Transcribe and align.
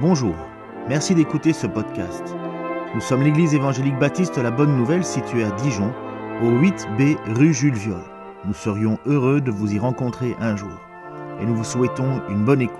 Bonjour, 0.00 0.34
merci 0.88 1.14
d'écouter 1.14 1.52
ce 1.52 1.66
podcast. 1.66 2.24
Nous 2.94 3.02
sommes 3.02 3.22
l'église 3.22 3.52
évangélique 3.52 3.98
baptiste 3.98 4.38
La 4.38 4.50
Bonne 4.50 4.74
Nouvelle 4.74 5.04
située 5.04 5.44
à 5.44 5.50
Dijon, 5.50 5.92
au 6.40 6.50
8B 6.52 7.18
rue 7.36 7.52
Jules 7.52 7.74
Viol. 7.74 8.00
Nous 8.46 8.54
serions 8.54 8.98
heureux 9.04 9.42
de 9.42 9.50
vous 9.50 9.74
y 9.74 9.78
rencontrer 9.78 10.34
un 10.40 10.56
jour 10.56 10.72
et 11.38 11.44
nous 11.44 11.54
vous 11.54 11.64
souhaitons 11.64 12.22
une 12.30 12.46
bonne 12.46 12.62
écoute. 12.62 12.78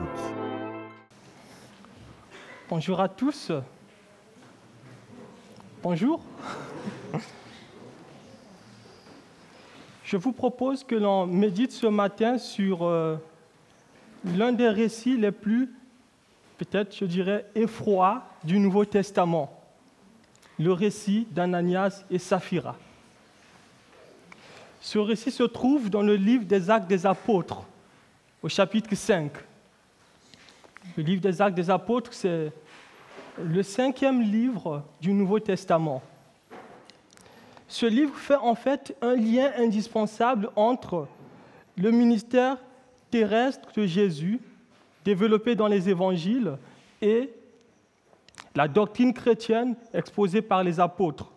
Bonjour 2.70 2.98
à 3.00 3.08
tous. 3.10 3.52
Bonjour. 5.82 6.22
Je 10.04 10.16
vous 10.16 10.32
propose 10.32 10.84
que 10.84 10.94
l'on 10.94 11.26
médite 11.26 11.72
ce 11.72 11.86
matin 11.86 12.38
sur 12.38 12.86
euh, 12.86 13.16
l'un 14.24 14.52
des 14.52 14.70
récits 14.70 15.18
les 15.18 15.32
plus, 15.32 15.68
peut-être 16.60 16.94
je 16.94 17.06
dirais, 17.06 17.46
effrois 17.54 18.22
du 18.44 18.58
Nouveau 18.58 18.84
Testament, 18.84 19.50
le 20.58 20.74
récit 20.74 21.26
d'Ananias 21.30 22.04
et 22.10 22.18
Saphira. 22.18 22.76
Ce 24.82 24.98
récit 24.98 25.30
se 25.30 25.44
trouve 25.44 25.88
dans 25.88 26.02
le 26.02 26.16
livre 26.16 26.44
des 26.44 26.68
Actes 26.68 26.86
des 26.86 27.06
Apôtres, 27.06 27.62
au 28.42 28.50
chapitre 28.50 28.94
5. 28.94 29.32
Le 30.98 31.02
livre 31.02 31.22
des 31.22 31.40
Actes 31.40 31.56
des 31.56 31.70
Apôtres, 31.70 32.12
c'est 32.12 32.52
le 33.42 33.62
cinquième 33.62 34.20
livre 34.20 34.84
du 35.00 35.14
Nouveau 35.14 35.40
Testament. 35.40 36.02
Ce 37.68 37.86
livre 37.86 38.14
fait 38.16 38.36
en 38.36 38.54
fait 38.54 38.94
un 39.00 39.14
lien 39.14 39.50
indispensable 39.56 40.50
entre 40.56 41.08
le 41.78 41.90
ministère 41.90 42.58
terrestre 43.10 43.70
de 43.74 43.86
Jésus, 43.86 44.40
développé 45.14 45.56
dans 45.56 45.66
les 45.66 45.88
évangiles, 45.88 46.56
et 47.02 47.32
la 48.54 48.68
doctrine 48.68 49.12
chrétienne 49.12 49.74
exposée 49.92 50.40
par 50.40 50.62
les 50.62 50.78
apôtres. 50.78 51.32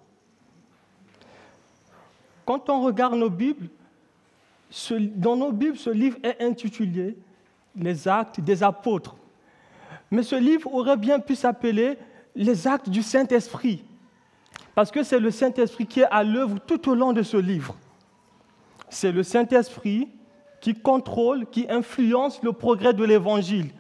Quand 2.46 2.70
on 2.70 2.84
regarde 2.84 3.16
nos 3.16 3.32
Bibles, 3.32 3.70
dans 5.16 5.36
nos 5.36 5.52
Bibles, 5.52 5.78
ce 5.78 5.90
livre 5.90 6.18
est 6.24 6.44
intitulé 6.44 7.18
Les 7.76 8.08
actes 8.08 8.40
des 8.42 8.62
apôtres. 8.62 9.16
Mais 10.12 10.22
ce 10.22 10.36
livre 10.36 10.72
aurait 10.72 10.98
bien 10.98 11.20
pu 11.20 11.36
s'appeler 11.36 11.98
Les 12.36 12.68
actes 12.68 12.90
du 12.90 13.02
Saint-Esprit, 13.02 13.84
parce 14.76 14.92
que 14.92 15.02
c'est 15.02 15.20
le 15.20 15.32
Saint-Esprit 15.32 15.88
qui 15.88 16.02
est 16.02 16.12
à 16.12 16.24
l'œuvre 16.24 16.60
tout 16.60 16.90
au 16.90 16.94
long 16.94 17.12
de 17.12 17.24
ce 17.24 17.38
livre. 17.38 17.76
C'est 18.90 19.12
le 19.12 19.24
Saint-Esprit 19.24 20.10
qui 20.64 20.74
contrôle, 20.74 21.46
qui 21.48 21.66
influence 21.70 22.42
le 22.42 22.54
progrès 22.54 22.94
de 22.94 23.04
l'Évangile. 23.04 23.72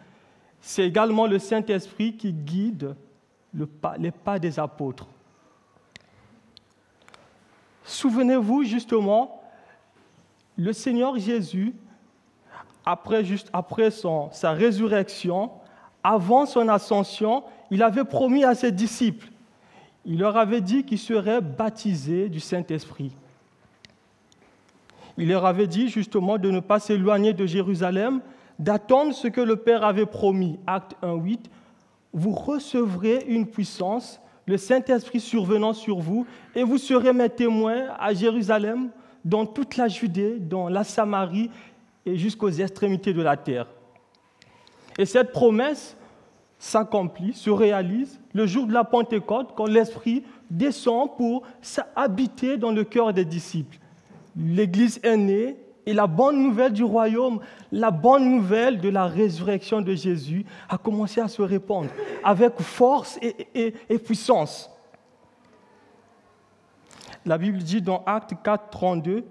C'est 0.59 0.85
également 0.85 1.27
le 1.27 1.39
Saint-Esprit 1.39 2.17
qui 2.17 2.33
guide 2.33 2.97
les 3.97 4.11
pas 4.11 4.37
des 4.37 4.59
apôtres. 4.59 5.07
Souvenez-vous 7.85 8.63
justement, 8.63 9.41
le 10.57 10.73
Seigneur 10.73 11.17
Jésus, 11.17 11.73
après, 12.85 13.23
juste 13.23 13.49
après 13.53 13.89
sa 13.89 14.51
résurrection, 14.51 15.51
avant 16.03 16.45
son 16.45 16.67
ascension, 16.67 17.45
il 17.71 17.81
avait 17.81 18.03
promis 18.03 18.43
à 18.43 18.55
ses 18.55 18.73
disciples, 18.73 19.29
il 20.03 20.19
leur 20.19 20.35
avait 20.35 20.59
dit 20.59 20.83
qu'ils 20.83 20.99
seraient 20.99 21.39
baptisés 21.39 22.27
du 22.27 22.41
Saint-Esprit. 22.41 23.13
Il 25.17 25.29
leur 25.29 25.45
avait 25.45 25.67
dit 25.67 25.89
justement 25.89 26.37
de 26.37 26.49
ne 26.49 26.59
pas 26.59 26.79
s'éloigner 26.79 27.33
de 27.33 27.45
Jérusalem, 27.45 28.21
d'attendre 28.59 29.13
ce 29.13 29.27
que 29.27 29.41
le 29.41 29.57
Père 29.57 29.83
avait 29.83 30.05
promis. 30.05 30.59
Acte 30.65 30.95
1.8, 31.03 31.39
vous 32.13 32.31
recevrez 32.31 33.25
une 33.27 33.47
puissance 33.47 34.19
le 34.45 34.57
Saint-Esprit 34.57 35.19
survenant 35.19 35.73
sur 35.73 35.99
vous, 35.99 36.25
et 36.55 36.63
vous 36.63 36.77
serez 36.77 37.13
mes 37.13 37.29
témoins 37.29 37.87
à 37.99 38.13
Jérusalem, 38.13 38.89
dans 39.23 39.45
toute 39.45 39.77
la 39.77 39.87
Judée, 39.87 40.37
dans 40.37 40.67
la 40.67 40.83
Samarie 40.83 41.49
et 42.05 42.17
jusqu'aux 42.17 42.49
extrémités 42.49 43.13
de 43.13 43.21
la 43.21 43.37
terre. 43.37 43.67
Et 44.97 45.05
cette 45.05 45.31
promesse 45.31 45.95
s'accomplit, 46.59 47.33
se 47.33 47.49
réalise 47.49 48.19
le 48.33 48.45
jour 48.45 48.67
de 48.67 48.73
la 48.73 48.83
Pentecôte, 48.83 49.53
quand 49.55 49.65
l'Esprit 49.65 50.23
descend 50.49 51.15
pour 51.15 51.43
habiter 51.95 52.57
dans 52.57 52.71
le 52.71 52.83
cœur 52.83 53.13
des 53.13 53.25
disciples. 53.25 53.77
L'Église 54.35 54.99
est 55.03 55.17
née 55.17 55.55
et 55.85 55.93
la 55.93 56.07
bonne 56.07 56.41
nouvelle 56.41 56.73
du 56.73 56.83
royaume, 56.83 57.39
la 57.71 57.91
bonne 57.91 58.29
nouvelle 58.29 58.79
de 58.79 58.89
la 58.89 59.05
résurrection 59.05 59.81
de 59.81 59.93
Jésus 59.93 60.45
a 60.69 60.77
commencé 60.77 61.19
à 61.19 61.27
se 61.27 61.41
répandre 61.41 61.89
avec 62.23 62.59
force 62.61 63.19
et, 63.21 63.99
puissance. 63.99 64.69
La 67.25 67.37
Bible 67.37 67.57
dit 67.59 67.81
dans 67.81 68.03
Acte 68.05 68.33
4, 68.43 68.69
32 68.69 69.25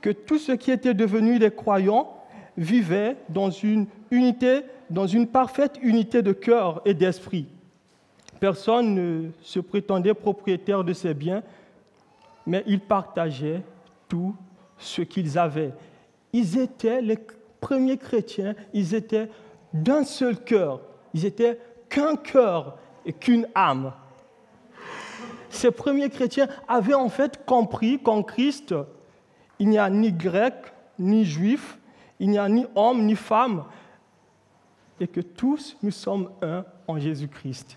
que 0.00 0.10
tous 0.10 0.38
ceux 0.38 0.56
qui 0.56 0.70
étaient 0.70 0.94
devenus 0.94 1.40
des 1.40 1.50
croyants 1.50 2.16
vivaient 2.56 3.16
dans 3.28 3.50
une 3.50 3.86
unité, 4.10 4.62
dans 4.88 5.06
une 5.06 5.26
parfaite 5.26 5.78
unité 5.82 6.22
de 6.22 6.32
cœur 6.32 6.82
et 6.84 6.94
d'esprit. 6.94 7.46
Personne 8.38 8.94
ne 8.94 9.30
se 9.42 9.60
prétendait 9.60 10.14
propriétaire 10.14 10.82
de 10.82 10.92
ses 10.92 11.14
biens, 11.14 11.42
mais 12.46 12.64
ils 12.66 12.80
partageaient 12.80 13.62
tout 14.10 14.34
ce 14.76 15.00
qu'ils 15.00 15.38
avaient. 15.38 15.72
Ils 16.34 16.58
étaient 16.58 17.00
les 17.00 17.18
premiers 17.60 17.96
chrétiens, 17.96 18.54
ils 18.74 18.94
étaient 18.94 19.30
d'un 19.72 20.04
seul 20.04 20.42
cœur, 20.44 20.82
ils 21.14 21.24
étaient 21.24 21.58
qu'un 21.88 22.16
cœur 22.16 22.76
et 23.06 23.14
qu'une 23.14 23.46
âme. 23.54 23.92
Ces 25.48 25.70
premiers 25.70 26.10
chrétiens 26.10 26.48
avaient 26.68 26.94
en 26.94 27.08
fait 27.08 27.44
compris 27.46 27.98
qu'en 28.02 28.22
Christ, 28.22 28.74
il 29.58 29.68
n'y 29.68 29.78
a 29.78 29.88
ni 29.88 30.12
grec, 30.12 30.54
ni 30.98 31.24
juif, 31.24 31.78
il 32.18 32.30
n'y 32.30 32.38
a 32.38 32.48
ni 32.48 32.66
homme, 32.74 33.04
ni 33.04 33.16
femme, 33.16 33.64
et 34.98 35.08
que 35.08 35.20
tous 35.20 35.76
nous 35.82 35.90
sommes 35.90 36.30
un 36.42 36.64
en 36.86 36.98
Jésus-Christ. 36.98 37.76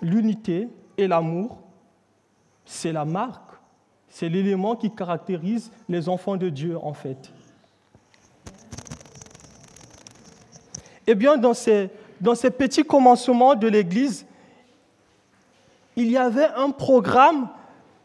L'unité 0.00 0.68
et 0.96 1.06
l'amour 1.06 1.58
c'est 2.72 2.92
la 2.92 3.04
marque, 3.04 3.52
c'est 4.08 4.30
l'élément 4.30 4.76
qui 4.76 4.90
caractérise 4.90 5.70
les 5.88 6.08
enfants 6.08 6.36
de 6.36 6.48
Dieu 6.48 6.78
en 6.82 6.94
fait. 6.94 7.30
Eh 11.06 11.14
bien, 11.14 11.36
dans 11.36 11.52
ces, 11.52 11.90
petits 12.50 12.84
commencements 12.84 13.54
de 13.54 13.68
l'Église, 13.68 14.24
il 15.96 16.10
y 16.10 16.16
avait 16.16 16.48
un 16.56 16.70
programme 16.70 17.48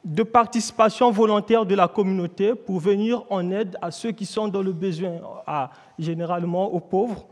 de 0.04 0.24
participation 0.24 1.12
volontaire 1.12 1.66
de 1.66 1.76
la 1.76 1.88
communauté 1.88 2.54
pour 2.54 2.80
venir 2.80 3.24
en 3.30 3.50
aide 3.52 3.78
à 3.82 3.92
ceux 3.92 4.12
qui 4.12 4.26
sont 4.26 4.50
dans 4.50 4.62
le 4.62 4.74
besoin, 4.74 5.14
généralement 5.98 6.74
aux 6.74 6.82
pauvres. 6.82 7.26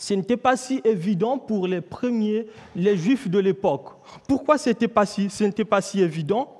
Ce 0.00 0.14
n'était 0.14 0.38
pas 0.38 0.56
si 0.56 0.80
évident 0.82 1.36
pour 1.36 1.66
les 1.66 1.82
premiers, 1.82 2.46
les 2.74 2.96
juifs 2.96 3.28
de 3.28 3.38
l'époque. 3.38 3.90
Pourquoi 4.26 4.56
ce 4.56 4.70
n'était 4.70 4.88
pas, 4.88 5.04
si, 5.04 5.28
pas 5.68 5.82
si 5.82 6.00
évident? 6.00 6.56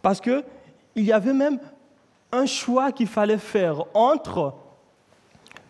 Parce 0.00 0.18
qu'il 0.18 0.42
y 0.96 1.12
avait 1.12 1.34
même 1.34 1.60
un 2.32 2.46
choix 2.46 2.90
qu'il 2.90 3.06
fallait 3.06 3.36
faire 3.36 3.84
entre 3.92 4.54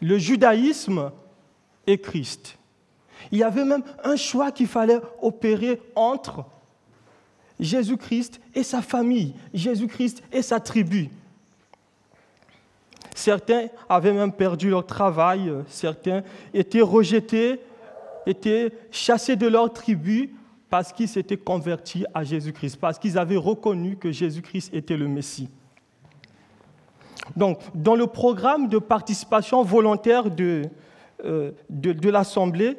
le 0.01 0.19
judaïsme 0.19 1.11
et 1.89 1.99
Christ. 1.99 2.57
Il 3.33 3.39
y 3.39 3.43
avait 3.43 3.65
même 3.65 3.83
un 4.05 4.15
choix 4.15 4.53
qu'il 4.53 4.69
fallait 4.69 5.01
opérer 5.21 5.83
entre 5.97 6.45
Jésus-Christ 7.59 8.41
et 8.55 8.63
sa 8.63 8.83
famille, 8.83 9.35
Jésus-Christ 9.53 10.23
et 10.31 10.43
sa 10.43 10.61
tribu. 10.61 11.11
Certains 13.21 13.67
avaient 13.87 14.15
même 14.15 14.33
perdu 14.33 14.71
leur 14.71 14.87
travail, 14.87 15.53
certains 15.69 16.23
étaient 16.55 16.81
rejetés, 16.81 17.61
étaient 18.25 18.73
chassés 18.91 19.37
de 19.37 19.47
leur 19.47 19.71
tribu 19.75 20.35
parce 20.71 20.91
qu'ils 20.91 21.07
s'étaient 21.07 21.37
convertis 21.37 22.07
à 22.15 22.25
Jésus-Christ, 22.25 22.79
parce 22.81 22.99
qu'ils 22.99 23.19
avaient 23.19 23.37
reconnu 23.37 23.97
que 23.97 24.11
Jésus-Christ 24.11 24.73
était 24.73 24.97
le 24.97 25.07
Messie. 25.07 25.51
Donc, 27.37 27.59
dans 27.75 27.95
le 27.95 28.07
programme 28.07 28.69
de 28.69 28.79
participation 28.79 29.63
volontaire 29.63 30.31
de, 30.31 30.63
euh, 31.23 31.51
de 31.69 32.09
l'Assemblée, 32.09 32.79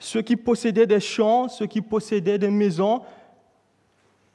ceux 0.00 0.22
qui 0.22 0.34
possédaient 0.34 0.88
des 0.88 0.98
champs, 0.98 1.48
ceux 1.48 1.66
qui 1.66 1.80
possédaient 1.80 2.38
des 2.38 2.50
maisons, 2.50 3.02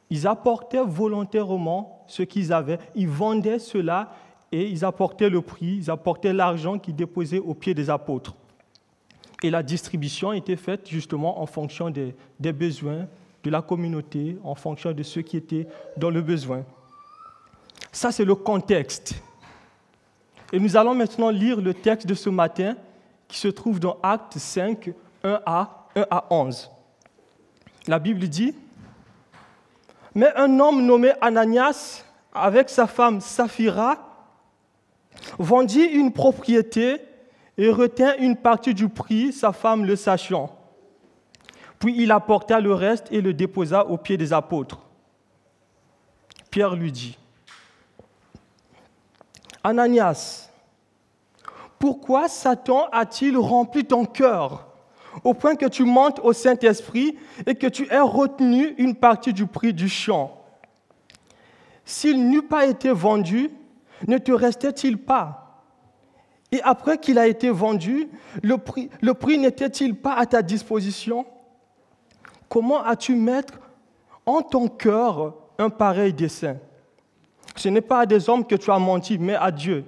ils 0.10 0.28
apportaient 0.28 0.86
volontairement 0.86 2.06
ce 2.08 2.24
qu'ils 2.24 2.54
avaient, 2.54 2.80
ils 2.96 3.10
vendaient 3.10 3.60
cela 3.60 4.14
et 4.52 4.68
ils 4.68 4.84
apportaient 4.84 5.30
le 5.30 5.42
prix, 5.42 5.78
ils 5.78 5.92
apportaient 5.92 6.34
l'argent 6.34 6.78
qu'ils 6.78 6.96
déposaient 6.96 7.40
aux 7.40 7.54
pieds 7.54 7.74
des 7.74 7.90
apôtres. 7.90 8.36
Et 9.44 9.50
la 9.50 9.64
distribution 9.64 10.34
était 10.34 10.56
faite 10.56 10.88
justement 10.90 11.42
en 11.42 11.46
fonction 11.46 11.90
des, 11.90 12.14
besoins 12.40 13.08
de 13.44 13.50
la 13.50 13.62
communauté, 13.62 14.38
en 14.44 14.56
fonction 14.56 14.92
de 14.92 15.04
ceux 15.04 15.22
qui 15.22 15.38
étaient 15.38 15.68
dans 15.98 16.10
le 16.10 16.22
besoin. 16.22 16.64
Ça, 17.92 18.12
c'est 18.12 18.26
le 18.26 18.36
contexte. 18.36 19.16
Et 20.54 20.60
nous 20.60 20.76
allons 20.78 20.94
maintenant 20.94 21.30
lire 21.30 21.60
le 21.60 21.74
texte 21.74 22.08
de 22.08 22.14
ce 22.14 22.30
matin 22.30 22.76
qui 23.28 23.38
se 23.38 23.48
trouve 23.48 23.80
dans 23.80 23.98
Actes 24.04 24.38
5, 24.38 24.92
1a, 25.24 25.68
1 25.96 26.06
à 26.10 26.26
11. 26.30 26.70
La 27.88 27.98
Bible 27.98 28.28
dit, 28.28 28.54
Mais 30.14 30.32
un 30.36 30.60
homme 30.60 30.86
nommé 30.86 31.14
Ananias, 31.22 32.04
avec 32.34 32.70
sa 32.70 32.86
femme 32.86 33.22
Saphira, 33.22 34.11
vendit 35.38 35.84
une 35.84 36.12
propriété 36.12 36.98
et 37.58 37.70
retint 37.70 38.16
une 38.18 38.36
partie 38.36 38.74
du 38.74 38.90
prix, 38.90 39.32
sa 39.34 39.52
femme 39.52 39.86
le 39.86 39.96
sachant. 39.96 40.58
Puis 41.80 41.96
il 41.98 42.12
apporta 42.12 42.60
le 42.60 42.74
reste 42.74 43.08
et 43.12 43.22
le 43.22 43.34
déposa 43.34 43.86
aux 43.86 43.98
pieds 43.98 44.18
des 44.18 44.34
apôtres. 44.34 44.80
Pierre 46.50 46.76
lui 46.76 46.92
dit, 46.92 47.18
Ananias, 49.64 50.50
pourquoi 51.80 52.28
Satan 52.28 52.88
a-t-il 52.92 53.38
rempli 53.38 53.86
ton 53.86 54.06
cœur 54.06 54.68
au 55.24 55.34
point 55.34 55.56
que 55.56 55.66
tu 55.66 55.84
montes 55.84 56.20
au 56.24 56.34
Saint-Esprit 56.34 57.18
et 57.46 57.56
que 57.56 57.68
tu 57.68 57.88
aies 57.92 58.00
retenu 58.00 58.76
une 58.78 58.96
partie 58.96 59.34
du 59.34 59.46
prix 59.46 59.74
du 59.74 59.90
champ? 59.90 60.38
S'il 61.86 62.30
n'eût 62.30 62.44
pas 62.44 62.66
été 62.66 62.92
vendu, 62.92 63.50
ne 64.08 64.18
te 64.18 64.32
restait-il 64.32 64.98
pas? 64.98 65.64
Et 66.52 66.62
après 66.64 66.98
qu'il 66.98 67.18
a 67.18 67.28
été 67.28 67.50
vendu, 67.50 68.10
le 68.44 68.58
prix, 68.58 69.38
n'était-il 69.38 69.96
pas 69.96 70.16
à 70.16 70.26
ta 70.26 70.42
disposition? 70.42 71.26
Comment 72.50 72.84
as-tu 72.84 73.16
mettre 73.16 73.60
en 74.26 74.42
ton 74.42 74.68
cœur 74.68 75.36
un 75.58 75.70
pareil 75.70 76.14
dessein? 76.14 76.58
Ce 77.56 77.70
n'est 77.70 77.82
pas 77.82 78.00
à 78.02 78.06
des 78.06 78.30
hommes 78.30 78.46
que 78.46 78.56
tu 78.56 78.70
as 78.70 78.80
menti, 78.80 79.18
mais 79.18 79.36
à 79.36 79.52
Dieu. 79.52 79.86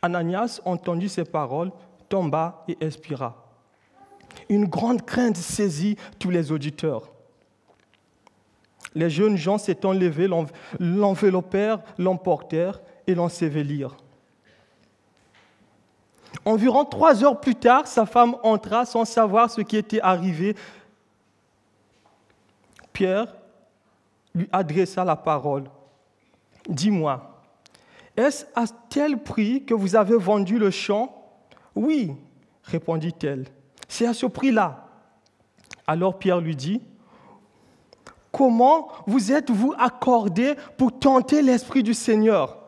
Ananias 0.00 0.60
entendit 0.64 1.08
ces 1.08 1.24
paroles, 1.24 1.72
tomba 2.08 2.64
et 2.68 2.76
expira. 2.80 3.36
Une 4.48 4.66
grande 4.66 5.02
crainte 5.02 5.36
saisit 5.36 5.96
tous 6.18 6.30
les 6.30 6.52
auditeurs. 6.52 7.10
Les 8.94 9.10
jeunes 9.10 9.36
gens 9.36 9.58
s'étant 9.58 9.92
levés, 9.92 10.28
l'enveloppèrent, 10.78 11.80
l'emportèrent 11.98 12.80
et 13.06 13.14
l'ensevelirent. 13.14 13.96
Environ 16.44 16.84
trois 16.84 17.22
heures 17.22 17.40
plus 17.40 17.54
tard, 17.54 17.86
sa 17.86 18.06
femme 18.06 18.36
entra 18.42 18.84
sans 18.84 19.04
savoir 19.04 19.50
ce 19.50 19.60
qui 19.60 19.76
était 19.76 20.00
arrivé 20.00 20.56
Pierre 22.92 23.34
lui 24.34 24.48
adressa 24.52 25.04
la 25.04 25.16
parole. 25.16 25.64
Dis-moi, 26.68 27.42
est-ce 28.16 28.44
à 28.54 28.64
tel 28.88 29.22
prix 29.22 29.64
que 29.64 29.74
vous 29.74 29.96
avez 29.96 30.16
vendu 30.16 30.58
le 30.58 30.70
champ? 30.70 31.14
Oui, 31.74 32.12
répondit-elle. 32.64 33.46
C'est 33.88 34.06
à 34.06 34.14
ce 34.14 34.26
prix-là. 34.26 34.86
Alors 35.86 36.18
Pierre 36.18 36.40
lui 36.40 36.56
dit, 36.56 36.80
Comment 38.30 38.88
vous 39.06 39.30
êtes-vous 39.30 39.74
accordé 39.78 40.54
pour 40.78 40.98
tenter 40.98 41.42
l'Esprit 41.42 41.82
du 41.82 41.92
Seigneur? 41.92 42.61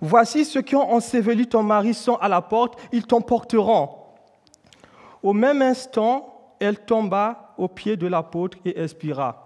Voici 0.00 0.44
ceux 0.44 0.62
qui 0.62 0.76
ont 0.76 0.92
enseveli 0.92 1.46
ton 1.46 1.62
mari 1.62 1.94
sont 1.94 2.16
à 2.16 2.28
la 2.28 2.40
porte, 2.40 2.78
ils 2.92 3.06
t'emporteront. 3.06 3.90
Au 5.22 5.32
même 5.32 5.62
instant, 5.62 6.54
elle 6.60 6.78
tomba 6.78 7.54
aux 7.58 7.68
pieds 7.68 7.96
de 7.96 8.06
l'apôtre 8.06 8.58
et 8.64 8.80
expira. 8.80 9.44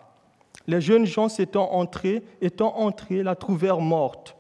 Les 0.67 0.81
jeunes 0.81 1.07
gens 1.07 1.29
s'étant 1.29 1.73
entrés, 1.73 2.23
étant 2.41 2.77
entrés, 2.77 3.23
la 3.23 3.35
trouvèrent 3.35 3.81
morte. 3.81 4.37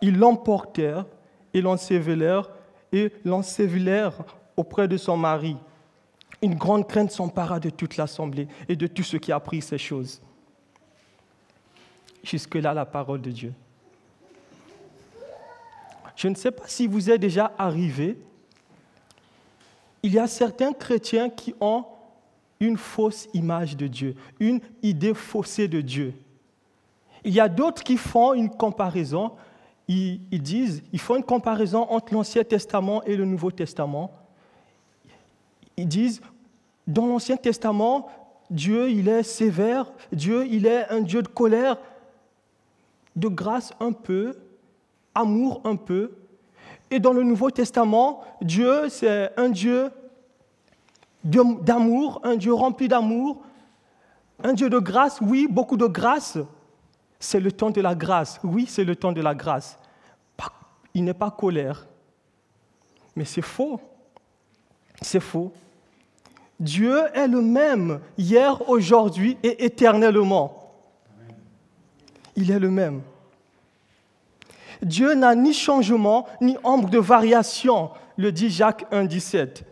Ils 0.00 0.18
l'emportèrent 0.18 1.06
et 1.52 1.60
l'ensevelèrent 1.60 2.50
et 2.92 3.12
l'ensevelèrent 3.24 4.22
auprès 4.56 4.88
de 4.88 4.96
son 4.96 5.16
mari. 5.16 5.56
Une 6.42 6.54
grande 6.54 6.86
crainte 6.86 7.10
s'empara 7.10 7.60
de 7.60 7.70
toute 7.70 7.96
l'assemblée 7.96 8.48
et 8.68 8.76
de 8.76 8.86
tout 8.86 9.02
ceux 9.02 9.18
qui 9.18 9.32
apprit 9.32 9.62
ces 9.62 9.78
choses. 9.78 10.20
Jusque-là, 12.22 12.74
la 12.74 12.84
parole 12.84 13.20
de 13.20 13.30
Dieu. 13.30 13.52
Je 16.16 16.28
ne 16.28 16.34
sais 16.34 16.50
pas 16.50 16.64
si 16.66 16.86
vous 16.86 17.10
êtes 17.10 17.20
déjà 17.20 17.52
arrivé 17.58 18.18
il 20.04 20.12
y 20.12 20.18
a 20.18 20.26
certains 20.26 20.74
chrétiens 20.74 21.30
qui 21.30 21.54
ont 21.62 21.86
une 22.60 22.76
fausse 22.76 23.26
image 23.32 23.74
de 23.74 23.86
Dieu, 23.86 24.14
une 24.38 24.60
idée 24.82 25.14
faussée 25.14 25.66
de 25.66 25.80
Dieu. 25.80 26.12
Il 27.24 27.32
y 27.32 27.40
a 27.40 27.48
d'autres 27.48 27.82
qui 27.82 27.96
font 27.96 28.34
une 28.34 28.50
comparaison, 28.50 29.32
ils, 29.88 30.20
disent, 30.30 30.82
ils 30.92 31.00
font 31.00 31.16
une 31.16 31.24
comparaison 31.24 31.86
entre 31.90 32.12
l'Ancien 32.12 32.44
Testament 32.44 33.02
et 33.04 33.16
le 33.16 33.24
Nouveau 33.24 33.50
Testament. 33.50 34.12
Ils 35.78 35.88
disent, 35.88 36.20
dans 36.86 37.06
l'Ancien 37.06 37.38
Testament, 37.38 38.10
Dieu, 38.50 38.90
il 38.90 39.08
est 39.08 39.22
sévère, 39.22 39.90
Dieu, 40.12 40.46
il 40.46 40.66
est 40.66 40.86
un 40.90 41.00
Dieu 41.00 41.22
de 41.22 41.28
colère, 41.28 41.78
de 43.16 43.28
grâce 43.28 43.72
un 43.80 43.92
peu, 43.92 44.36
amour 45.14 45.60
un 45.64 45.76
peu, 45.76 46.12
et 46.90 47.00
dans 47.00 47.12
le 47.12 47.22
Nouveau 47.22 47.50
Testament, 47.50 48.22
Dieu, 48.40 48.88
c'est 48.88 49.32
un 49.38 49.48
Dieu 49.48 49.90
d'amour, 51.24 52.20
un 52.22 52.36
Dieu 52.36 52.52
rempli 52.52 52.88
d'amour, 52.88 53.42
un 54.42 54.52
Dieu 54.52 54.68
de 54.68 54.78
grâce, 54.78 55.20
oui, 55.20 55.48
beaucoup 55.50 55.76
de 55.76 55.86
grâce. 55.86 56.38
C'est 57.18 57.40
le 57.40 57.50
temps 57.50 57.70
de 57.70 57.80
la 57.80 57.94
grâce, 57.94 58.38
oui, 58.44 58.66
c'est 58.68 58.84
le 58.84 58.94
temps 58.94 59.12
de 59.12 59.20
la 59.20 59.34
grâce. 59.34 59.78
Il 60.94 61.04
n'est 61.04 61.14
pas 61.14 61.30
colère. 61.30 61.86
Mais 63.16 63.24
c'est 63.24 63.42
faux. 63.42 63.80
C'est 65.02 65.20
faux. 65.20 65.52
Dieu 66.60 67.00
est 67.14 67.26
le 67.26 67.42
même 67.42 68.00
hier, 68.16 68.68
aujourd'hui 68.68 69.36
et 69.42 69.64
éternellement. 69.64 70.72
Il 72.36 72.50
est 72.50 72.60
le 72.60 72.70
même. 72.70 73.02
Dieu 74.84 75.14
n'a 75.14 75.34
ni 75.34 75.52
changement, 75.52 76.26
ni 76.40 76.56
ombre 76.62 76.88
de 76.90 76.98
variation, 76.98 77.90
le 78.16 78.30
dit 78.30 78.50
Jacques 78.50 78.86
1, 78.92 79.04
17. 79.04 79.64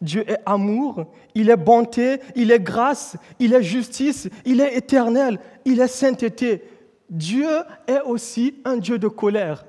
Dieu 0.00 0.28
est 0.28 0.40
amour, 0.46 1.06
il 1.34 1.48
est 1.48 1.56
bonté, 1.56 2.20
il 2.34 2.50
est 2.50 2.60
grâce, 2.60 3.16
il 3.38 3.54
est 3.54 3.62
justice, 3.62 4.28
il 4.44 4.60
est 4.60 4.76
éternel, 4.76 5.38
il 5.64 5.80
est 5.80 5.88
sainteté. 5.88 6.64
Dieu 7.08 7.50
est 7.86 8.00
aussi 8.00 8.54
un 8.64 8.76
Dieu 8.76 8.98
de 8.98 9.08
colère. 9.08 9.64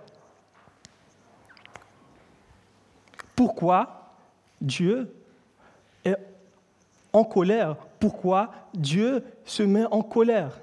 Pourquoi 3.36 4.16
Dieu 4.60 5.14
est 6.04 6.18
en 7.12 7.24
colère? 7.24 7.76
Pourquoi 8.00 8.52
Dieu 8.74 9.24
se 9.46 9.64
met 9.64 9.86
en 9.92 10.02
colère? 10.02 10.60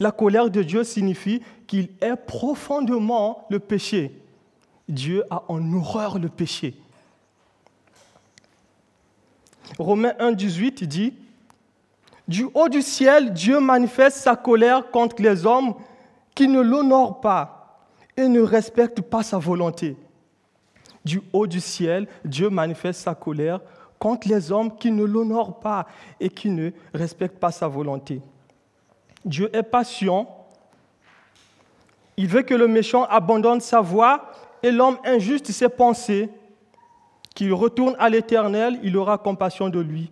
La 0.00 0.10
colère 0.10 0.50
de 0.50 0.62
Dieu 0.62 0.84
signifie 0.84 1.42
qu'il 1.66 1.88
est 2.00 2.16
profondément 2.16 3.46
le 3.50 3.58
péché. 3.58 4.20
Dieu 4.88 5.24
a 5.30 5.42
en 5.48 5.72
horreur 5.72 6.18
le 6.18 6.28
péché. 6.28 6.74
Romains 9.78 10.14
1, 10.18 10.32
18 10.32 10.84
dit, 10.84 11.14
Du 12.28 12.46
haut 12.54 12.68
du 12.68 12.82
ciel, 12.82 13.32
Dieu 13.32 13.58
manifeste 13.60 14.18
sa 14.18 14.36
colère 14.36 14.90
contre 14.90 15.20
les 15.20 15.44
hommes 15.44 15.74
qui 16.34 16.48
ne 16.48 16.60
l'honorent 16.60 17.20
pas 17.20 17.82
et 18.16 18.28
ne 18.28 18.40
respectent 18.40 19.02
pas 19.02 19.22
sa 19.22 19.38
volonté. 19.38 19.96
Du 21.04 21.20
haut 21.32 21.46
du 21.46 21.60
ciel, 21.60 22.08
Dieu 22.24 22.48
manifeste 22.48 23.00
sa 23.00 23.14
colère 23.14 23.60
contre 23.98 24.28
les 24.28 24.52
hommes 24.52 24.76
qui 24.76 24.90
ne 24.90 25.04
l'honorent 25.04 25.60
pas 25.60 25.86
et 26.20 26.28
qui 26.28 26.50
ne 26.50 26.70
respectent 26.94 27.38
pas 27.38 27.50
sa 27.50 27.68
volonté. 27.68 28.20
Dieu 29.24 29.50
est 29.54 29.62
patient 29.62 30.35
il 32.16 32.28
veut 32.28 32.42
que 32.42 32.54
le 32.54 32.68
méchant 32.68 33.04
abandonne 33.04 33.60
sa 33.60 33.80
voie 33.80 34.30
et 34.62 34.70
l'homme 34.70 34.98
injuste 35.04 35.50
ses 35.50 35.68
pensées. 35.68 36.28
Qu'il 37.34 37.52
retourne 37.52 37.94
à 37.98 38.08
l'Éternel, 38.08 38.78
il 38.82 38.96
aura 38.96 39.18
compassion 39.18 39.68
de 39.68 39.78
lui. 39.78 40.10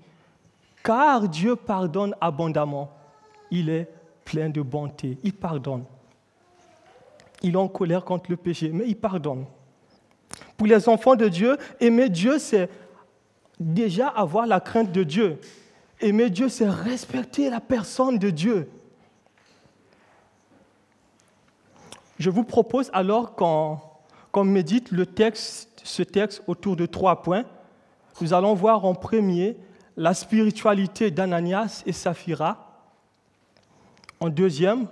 Car 0.83 1.27
Dieu 1.27 1.57
pardonne 1.57 2.15
abondamment. 2.21 2.91
Il 3.51 3.71
est 3.71 3.89
plein 4.27 4.51
de 4.51 4.61
bonté. 4.61 5.17
Il 5.23 5.33
pardonne. 5.33 5.85
Il 7.43 7.55
est 7.55 7.57
en 7.57 7.69
colère 7.69 8.05
contre 8.05 8.31
le 8.31 8.37
péché, 8.37 8.71
mais 8.73 8.85
il 8.87 8.97
pardonne. 8.97 9.47
Pour 10.57 10.67
les 10.67 10.87
enfants 10.89 11.17
de 11.17 11.29
Dieu, 11.29 11.57
aimer 11.81 12.11
Dieu, 12.11 12.39
c'est 12.39 12.69
déjà 13.59 14.09
avoir 14.09 14.47
la 14.47 14.61
crainte 14.61 14.93
de 14.93 15.03
Dieu. 15.03 15.39
Aimer 16.01 16.29
Dieu, 16.29 16.51
c'est 16.51 16.69
respecter 16.69 17.49
la 17.49 17.61
personne 17.61 18.19
de 18.19 18.29
Dieu. 18.29 18.69
Je 22.19 22.31
vous 22.31 22.45
propose 22.45 22.91
alors 22.93 23.35
qu'on 23.35 24.45
médite 24.45 24.91
ce 25.83 26.03
texte 26.03 26.43
autour 26.47 26.77
de 26.77 26.87
trois 26.87 27.23
points. 27.23 27.45
Nous 28.21 28.33
allons 28.33 28.55
voir 28.55 28.85
en 28.85 28.95
premier 28.95 29.57
la 29.97 30.15
spiritualité 30.15 31.11
d'Ananias 31.11 31.83
et 31.87 31.93
Saphira. 31.93 32.81
En 34.21 34.29
deuxième, 34.29 34.87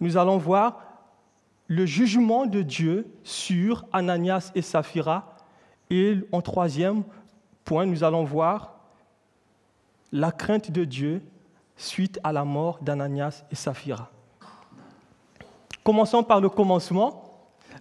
nous 0.00 0.16
allons 0.16 0.38
voir 0.38 0.82
le 1.66 1.86
jugement 1.86 2.46
de 2.46 2.62
Dieu 2.62 3.06
sur 3.22 3.86
Ananias 3.92 4.50
et 4.54 4.62
Saphira. 4.62 5.36
Et 5.88 6.18
en 6.32 6.42
troisième 6.42 7.02
point, 7.64 7.86
nous 7.86 8.04
allons 8.04 8.24
voir 8.24 8.74
la 10.12 10.32
crainte 10.32 10.70
de 10.70 10.84
Dieu 10.84 11.22
suite 11.76 12.18
à 12.24 12.32
la 12.32 12.44
mort 12.44 12.78
d'Ananias 12.82 13.44
et 13.50 13.54
Saphira. 13.54 14.10
Commençons 15.90 16.22
par 16.22 16.40
le 16.40 16.48
commencement, 16.48 17.24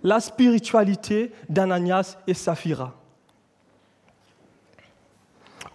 la 0.02 0.20
spiritualité 0.20 1.32
d'Ananias 1.48 2.18
et 2.26 2.34
Saphira. 2.34 2.96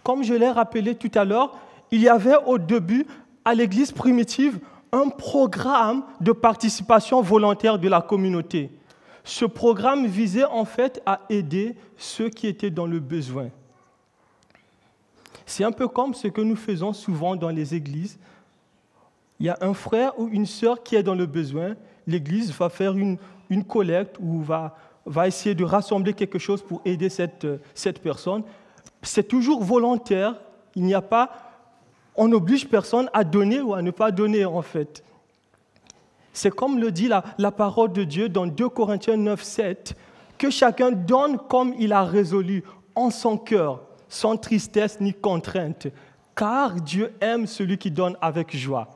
Comme 0.02 0.24
je 0.24 0.34
l'ai 0.34 0.50
rappelé 0.50 0.96
tout 0.96 1.12
à 1.14 1.24
l'heure, 1.24 1.56
il 1.92 2.00
y 2.00 2.08
avait 2.08 2.34
au 2.44 2.58
début, 2.58 3.06
à 3.44 3.54
l'église 3.54 3.92
primitive, 3.92 4.58
un 4.90 5.10
programme 5.10 6.02
de 6.20 6.32
participation 6.32 7.22
volontaire 7.22 7.78
de 7.78 7.86
la 7.86 8.00
communauté. 8.00 8.72
Ce 9.22 9.44
programme 9.44 10.04
visait 10.04 10.42
en 10.42 10.64
fait 10.64 11.00
à 11.06 11.20
aider 11.30 11.76
ceux 11.96 12.30
qui 12.30 12.48
étaient 12.48 12.68
dans 12.68 12.86
le 12.86 12.98
besoin. 12.98 13.50
C'est 15.46 15.62
un 15.62 15.70
peu 15.70 15.86
comme 15.86 16.14
ce 16.14 16.26
que 16.26 16.40
nous 16.40 16.56
faisons 16.56 16.92
souvent 16.92 17.36
dans 17.36 17.50
les 17.50 17.76
églises. 17.76 18.18
Il 19.38 19.46
y 19.46 19.50
a 19.50 19.58
un 19.60 19.72
frère 19.72 20.18
ou 20.18 20.26
une 20.26 20.46
sœur 20.46 20.82
qui 20.82 20.96
est 20.96 21.04
dans 21.04 21.14
le 21.14 21.26
besoin, 21.26 21.76
l'église 22.06 22.52
va 22.52 22.68
faire 22.68 22.94
une, 22.96 23.18
collecte 23.68 24.16
ou 24.20 24.42
va, 24.42 24.76
va 25.06 25.28
essayer 25.28 25.54
de 25.54 25.64
rassembler 25.64 26.12
quelque 26.12 26.40
chose 26.40 26.60
pour 26.60 26.80
aider 26.84 27.08
cette, 27.08 27.46
cette 27.72 28.00
personne. 28.00 28.42
C'est 29.02 29.28
toujours 29.28 29.62
volontaire, 29.62 30.34
il 30.74 30.82
n'y 30.82 30.94
a 30.94 31.02
pas 31.02 31.30
on 32.16 32.28
n'oblige 32.28 32.68
personne 32.68 33.10
à 33.12 33.24
donner 33.24 33.60
ou 33.60 33.74
à 33.74 33.82
ne 33.82 33.90
pas 33.90 34.10
donner 34.10 34.44
en 34.44 34.62
fait. 34.62 35.02
C'est 36.32 36.50
comme 36.50 36.78
le 36.78 36.90
dit 36.90 37.08
la, 37.08 37.24
la, 37.38 37.50
parole 37.50 37.92
de 37.92 38.04
Dieu 38.04 38.28
dans 38.28 38.46
2 38.46 38.68
Corinthiens 38.68 39.16
9, 39.16 39.42
7, 39.42 39.96
que 40.36 40.50
chacun 40.50 40.90
donne 40.90 41.38
comme 41.38 41.74
il 41.78 41.92
a 41.92 42.02
résolu 42.02 42.64
en 42.94 43.10
son 43.10 43.36
cœur, 43.36 43.82
sans 44.08 44.36
tristesse 44.36 45.00
ni 45.00 45.12
contrainte, 45.12 45.88
car 46.34 46.74
Dieu 46.74 47.12
aime 47.20 47.46
celui 47.46 47.78
qui 47.78 47.90
donne 47.90 48.16
avec 48.20 48.56
joie. 48.56 48.88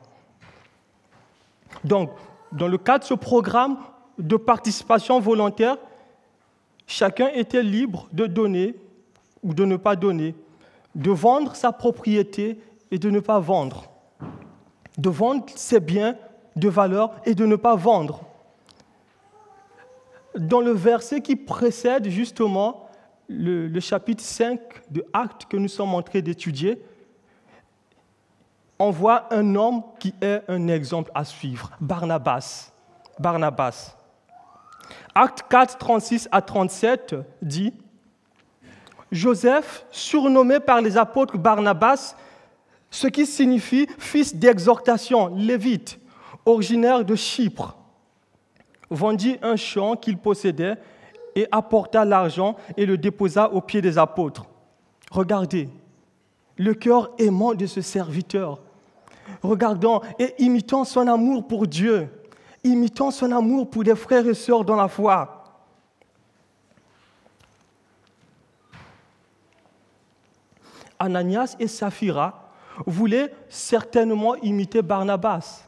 Donc, 1.83 2.11
dans 2.51 2.67
le 2.67 2.77
cadre 2.77 3.03
de 3.03 3.07
ce 3.07 3.13
programme 3.13 3.77
de 4.17 4.35
participation 4.35 5.19
volontaire, 5.19 5.77
chacun 6.87 7.29
était 7.29 7.63
libre 7.63 8.07
de 8.11 8.25
donner 8.25 8.75
ou 9.43 9.53
de 9.53 9.65
ne 9.65 9.77
pas 9.77 9.95
donner, 9.95 10.35
de 10.95 11.11
vendre 11.11 11.55
sa 11.55 11.71
propriété 11.71 12.59
et 12.91 12.99
de 12.99 13.09
ne 13.09 13.19
pas 13.19 13.39
vendre. 13.39 13.89
De 14.97 15.09
vendre 15.09 15.45
ses 15.55 15.79
biens 15.79 16.15
de 16.55 16.67
valeur 16.67 17.11
et 17.25 17.35
de 17.35 17.45
ne 17.45 17.55
pas 17.55 17.75
vendre. 17.75 18.21
Dans 20.35 20.61
le 20.61 20.71
verset 20.71 21.21
qui 21.21 21.35
précède 21.35 22.09
justement 22.09 22.89
le, 23.27 23.79
chapitre 23.79 24.23
5 24.23 24.59
de 24.89 25.05
Actes 25.13 25.45
que 25.45 25.57
nous 25.57 25.67
sommes 25.67 25.93
en 25.93 26.01
train 26.01 26.19
d'étudier, 26.19 26.81
on 28.79 28.91
voit 28.91 29.31
un 29.33 29.55
homme 29.55 29.83
qui 29.99 30.15
est 30.21 30.41
un 30.47 30.69
exemple 30.69 31.11
à 31.13 31.25
suivre, 31.25 31.71
Barnabas. 31.81 32.71
Barnabas. 33.19 33.97
Acte 35.13 35.43
4, 35.49 35.77
36 35.77 36.29
à 36.31 36.41
37 36.41 37.15
dit 37.41 37.73
Joseph, 39.11 39.85
surnommé 39.91 40.59
par 40.59 40.81
les 40.81 40.97
apôtres 40.97 41.37
Barnabas, 41.37 42.15
ce 42.89 43.07
qui 43.07 43.25
signifie 43.25 43.87
fils 43.97 44.35
d'exhortation, 44.35 45.35
lévite, 45.35 45.99
originaire 46.45 47.03
de 47.03 47.15
Chypre, 47.15 47.75
vendit 48.89 49.37
un 49.41 49.55
champ 49.55 49.95
qu'il 49.95 50.17
possédait 50.17 50.75
et 51.35 51.47
apporta 51.51 52.05
l'argent 52.05 52.55
et 52.77 52.85
le 52.85 52.97
déposa 52.97 53.51
aux 53.51 53.61
pieds 53.61 53.81
des 53.81 53.97
apôtres. 53.97 54.45
Regardez, 55.11 55.69
le 56.57 56.73
cœur 56.73 57.11
aimant 57.17 57.53
de 57.53 57.65
ce 57.65 57.81
serviteur, 57.81 58.61
regardant 59.41 60.01
et 60.17 60.35
imitant 60.39 60.83
son 60.83 61.07
amour 61.07 61.47
pour 61.47 61.67
Dieu, 61.67 62.09
imitant 62.63 63.11
son 63.11 63.31
amour 63.31 63.69
pour 63.69 63.83
les 63.83 63.95
frères 63.95 64.27
et 64.27 64.33
sœurs 64.33 64.65
dans 64.65 64.75
la 64.75 64.87
foi. 64.87 65.35
Ananias 70.99 71.55
et 71.59 71.67
Saphira 71.67 72.51
voulait 72.85 73.33
certainement 73.47 74.35
imiter 74.35 74.81
Barnabas. 74.81 75.65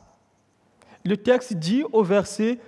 Le 1.05 1.15
texte 1.17 1.53
dit 1.53 1.83
au 1.91 2.03
verset 2.03 2.59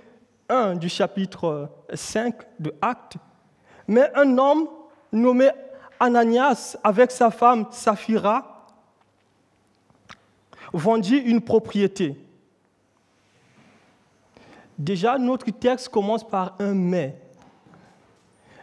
1 0.48 0.76
du 0.76 0.88
chapitre 0.88 1.68
5 1.92 2.34
de 2.58 2.74
Actes, 2.80 3.16
mais 3.86 4.10
un 4.14 4.38
homme 4.38 4.66
nommé 5.12 5.50
Ananias 6.00 6.76
avec 6.82 7.10
sa 7.10 7.30
femme 7.30 7.66
Saphira 7.70 8.53
vendit 10.74 11.18
une 11.18 11.40
propriété. 11.40 12.16
Déjà, 14.76 15.18
notre 15.18 15.50
texte 15.50 15.88
commence 15.88 16.28
par 16.28 16.56
un 16.58 16.74
mais. 16.74 17.16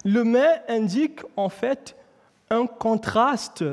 Le 0.04 0.24
mais 0.24 0.62
indique 0.68 1.22
en 1.38 1.50
fait 1.50 1.96
un 2.50 2.68
contraste 2.68 3.64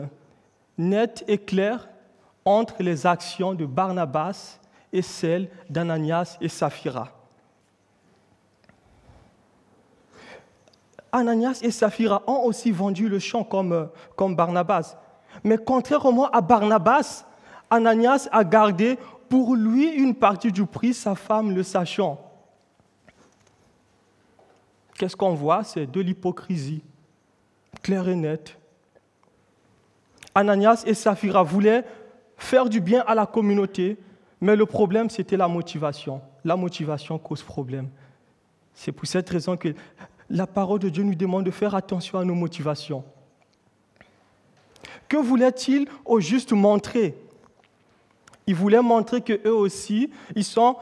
net 0.76 1.24
et 1.26 1.38
clair 1.38 1.88
entre 2.44 2.82
les 2.82 3.06
actions 3.06 3.54
de 3.54 3.66
Barnabas 3.66 4.60
et 4.92 5.02
celles 5.02 5.50
d'Ananias 5.68 6.38
et 6.40 6.48
Saphira. 6.48 7.08
Ananias 11.10 11.60
et 11.62 11.70
Saphira 11.70 12.22
ont 12.26 12.44
aussi 12.44 12.70
vendu 12.70 13.08
le 13.08 13.18
champ 13.18 13.42
comme, 13.42 13.90
comme 14.14 14.36
Barnabas. 14.36 14.96
Mais 15.42 15.58
contrairement 15.58 16.30
à 16.30 16.40
Barnabas, 16.40 17.24
Ananias 17.70 18.28
a 18.32 18.44
gardé 18.44 18.98
pour 19.28 19.54
lui 19.54 19.88
une 19.88 20.14
partie 20.14 20.52
du 20.52 20.64
prix, 20.64 20.94
sa 20.94 21.14
femme 21.14 21.54
le 21.54 21.62
sachant. 21.62 22.20
Qu'est-ce 24.94 25.16
qu'on 25.16 25.34
voit? 25.34 25.64
C'est 25.64 25.86
de 25.86 26.00
l'hypocrisie, 26.00 26.82
claire 27.82 28.08
et 28.08 28.16
nette. 28.16 28.58
Ananias 30.34 30.84
et 30.86 30.94
Saphira 30.94 31.42
voulaient 31.42 31.84
faire 32.36 32.68
du 32.68 32.80
bien 32.80 33.04
à 33.06 33.14
la 33.14 33.26
communauté, 33.26 33.96
mais 34.40 34.56
le 34.56 34.66
problème, 34.66 35.10
c'était 35.10 35.36
la 35.36 35.48
motivation. 35.48 36.20
La 36.44 36.56
motivation 36.56 37.18
cause 37.18 37.42
problème. 37.42 37.88
C'est 38.74 38.92
pour 38.92 39.06
cette 39.06 39.28
raison 39.28 39.56
que 39.56 39.74
la 40.30 40.46
parole 40.46 40.78
de 40.78 40.88
Dieu 40.88 41.02
nous 41.02 41.14
demande 41.14 41.44
de 41.44 41.50
faire 41.50 41.74
attention 41.74 42.18
à 42.18 42.24
nos 42.24 42.34
motivations. 42.34 43.04
Que 45.08 45.16
voulait-il 45.16 45.88
au 46.04 46.20
juste 46.20 46.52
montrer? 46.52 47.16
Il 48.48 48.54
voulait 48.54 48.80
montrer 48.80 49.20
qu'eux 49.20 49.52
aussi, 49.52 50.10
ils 50.34 50.42
sont 50.42 50.76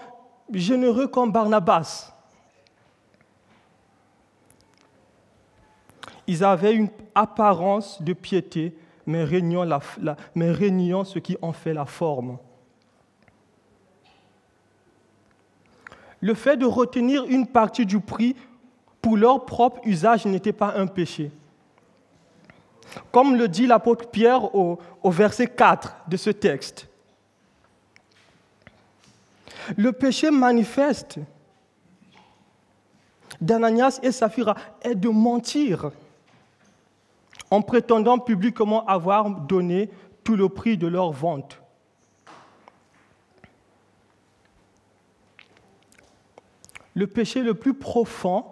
généreux 0.52 1.08
comme 1.08 1.32
Barnabas. 1.32 2.14
Ils 6.28 6.44
avaient 6.44 6.75
une 6.75 6.90
apparence 7.12 8.00
de 8.00 8.12
piété, 8.12 8.78
mais 9.04 9.25
régnant, 9.25 9.64
la, 9.64 9.80
mais 10.37 10.52
régnant 10.52 11.02
ce 11.02 11.18
qui 11.18 11.37
en 11.42 11.52
fait 11.52 11.75
la 11.75 11.87
forme. 11.87 12.38
Le 16.20 16.35
fait 16.35 16.56
de 16.56 16.66
retenir 16.66 17.25
une 17.25 17.49
partie 17.49 17.85
du 17.85 17.99
prix 17.99 18.37
pour 19.02 19.16
leur 19.16 19.44
propre 19.44 19.80
usage 19.85 20.25
n'était 20.25 20.52
pas 20.52 20.75
un 20.76 20.87
péché. 20.87 21.32
Comme 23.11 23.35
le 23.35 23.49
dit 23.49 23.66
l'apôtre 23.66 24.08
Pierre 24.08 24.54
au, 24.54 24.78
au 25.02 25.11
verset 25.11 25.49
4 25.49 25.96
de 26.06 26.16
ce 26.16 26.30
texte. 26.30 26.88
Le 29.76 29.92
péché 29.92 30.30
manifeste 30.30 31.18
d'Ananias 33.40 33.99
et 34.02 34.12
Saphira 34.12 34.54
est 34.82 34.94
de 34.94 35.08
mentir 35.08 35.90
en 37.50 37.62
prétendant 37.62 38.18
publiquement 38.18 38.85
avoir 38.87 39.30
donné 39.30 39.90
tout 40.25 40.37
le 40.37 40.49
prix 40.49 40.76
de 40.76 40.87
leur 40.87 41.12
vente. 41.12 41.61
Le 46.94 47.06
péché 47.06 47.42
le 47.42 47.54
plus 47.54 47.75
profond 47.75 48.44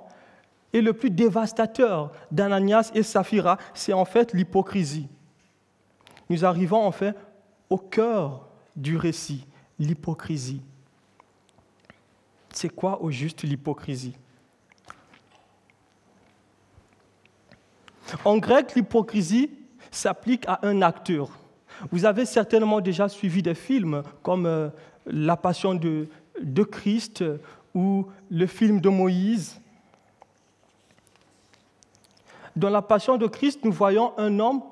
et 0.72 0.82
le 0.82 0.92
plus 0.92 1.10
dévastateur 1.10 2.12
d'Ananias 2.30 2.90
et 2.94 3.02
Saphira, 3.02 3.58
c'est 3.72 3.92
en 3.92 4.04
fait 4.04 4.32
l'hypocrisie. 4.34 5.08
Nous 6.28 6.44
arrivons 6.44 6.84
en 6.84 6.92
fait 6.92 7.16
au 7.70 7.78
cœur 7.78 8.48
du 8.76 8.96
récit, 8.96 9.46
l'hypocrisie. 9.78 10.62
C'est 12.54 12.68
quoi 12.68 13.02
au 13.02 13.10
juste 13.10 13.42
l'hypocrisie? 13.42 14.14
En 18.24 18.38
grec, 18.38 18.74
l'hypocrisie 18.76 19.50
s'applique 19.90 20.44
à 20.46 20.60
un 20.62 20.80
acteur. 20.82 21.30
Vous 21.90 22.04
avez 22.04 22.24
certainement 22.24 22.80
déjà 22.80 23.08
suivi 23.08 23.42
des 23.42 23.54
films 23.54 24.04
comme 24.22 24.46
euh, 24.46 24.68
La 25.06 25.36
Passion 25.36 25.74
de, 25.74 26.08
Christ 26.62 27.24
ou 27.74 28.06
le 28.30 28.46
film 28.46 28.80
de 28.80 28.88
Moïse. 28.88 29.60
Dans 32.54 32.70
la 32.70 32.82
Passion 32.82 33.16
de 33.16 33.26
Christ, 33.26 33.64
nous 33.64 33.72
voyons 33.72 34.16
un 34.16 34.38
homme 34.38 34.62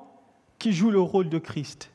qui 0.57 0.71
joue 0.71 0.89
le 0.89 1.01
rôle 1.01 1.27
de 1.27 1.37
Christ. 1.37 1.91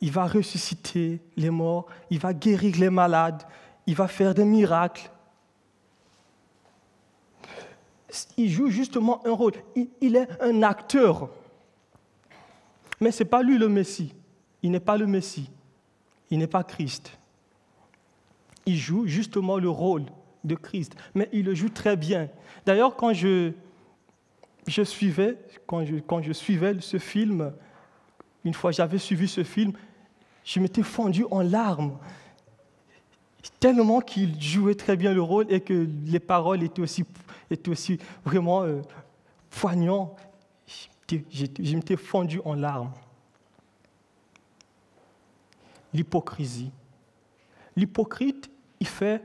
Il 0.00 0.10
va 0.10 0.26
ressusciter 0.26 1.20
les 1.36 1.50
morts, 1.50 1.86
il 2.10 2.18
va 2.18 2.34
guérir 2.34 2.76
les 2.78 2.90
malades, 2.90 3.44
il 3.86 3.94
va 3.94 4.08
faire 4.08 4.34
des 4.34 4.44
miracles. 4.44 5.10
Il 8.36 8.50
joue 8.50 8.68
justement 8.68 9.24
un 9.26 9.32
rôle. 9.32 9.52
Il, 10.00 10.16
est 10.16 10.28
un 10.40 10.62
acteur. 10.62 11.28
Mais 13.00 13.10
ce 13.10 13.22
n'est 13.22 13.28
pas 13.28 13.42
lui 13.42 13.58
le 13.58 13.68
Messie. 13.68 14.14
Il 14.62 14.70
n'est 14.70 14.80
pas 14.80 14.96
le 14.96 15.06
Messie. 15.06 15.50
Il 16.30 16.38
n'est 16.38 16.46
pas 16.46 16.64
Christ. 16.64 17.18
Il 18.64 18.76
joue 18.76 19.06
justement 19.06 19.58
le 19.58 19.68
rôle 19.68 20.04
de 20.42 20.54
Christ. 20.54 20.96
Mais 21.14 21.28
il 21.32 21.44
le 21.44 21.54
joue 21.54 21.68
très 21.68 21.96
bien. 21.96 22.28
D'ailleurs, 22.64 22.96
quand 22.96 23.12
je, 23.12 23.52
je 24.66 24.82
suivais, 24.82 25.36
quand 25.66 25.84
je, 25.84 25.96
quand 25.96 26.22
je 26.22 26.32
suivais 26.32 26.76
ce 26.80 26.98
film, 26.98 27.52
une 28.44 28.54
fois 28.54 28.72
j'avais 28.72 28.98
suivi 28.98 29.28
ce 29.28 29.44
film, 29.44 29.72
je 30.44 30.58
m'étais 30.60 30.82
fondu 30.82 31.24
en 31.30 31.42
larmes 31.42 31.98
tellement 33.60 34.00
qu'il 34.00 34.40
jouait 34.40 34.74
très 34.74 34.96
bien 34.96 35.12
le 35.12 35.22
rôle 35.22 35.46
et 35.50 35.60
que 35.60 35.88
les 36.06 36.20
paroles 36.20 36.62
étaient 36.62 36.82
aussi, 36.82 37.04
étaient 37.50 37.70
aussi 37.70 37.98
vraiment 38.24 38.62
euh, 38.62 38.80
poignantes. 39.50 40.16
Je 41.08 41.76
m'étais 41.76 41.96
fondu 41.96 42.40
en 42.44 42.54
larmes. 42.54 42.92
L'hypocrisie. 45.92 46.70
L'hypocrite, 47.76 48.50
il 48.80 48.86
fait 48.86 49.22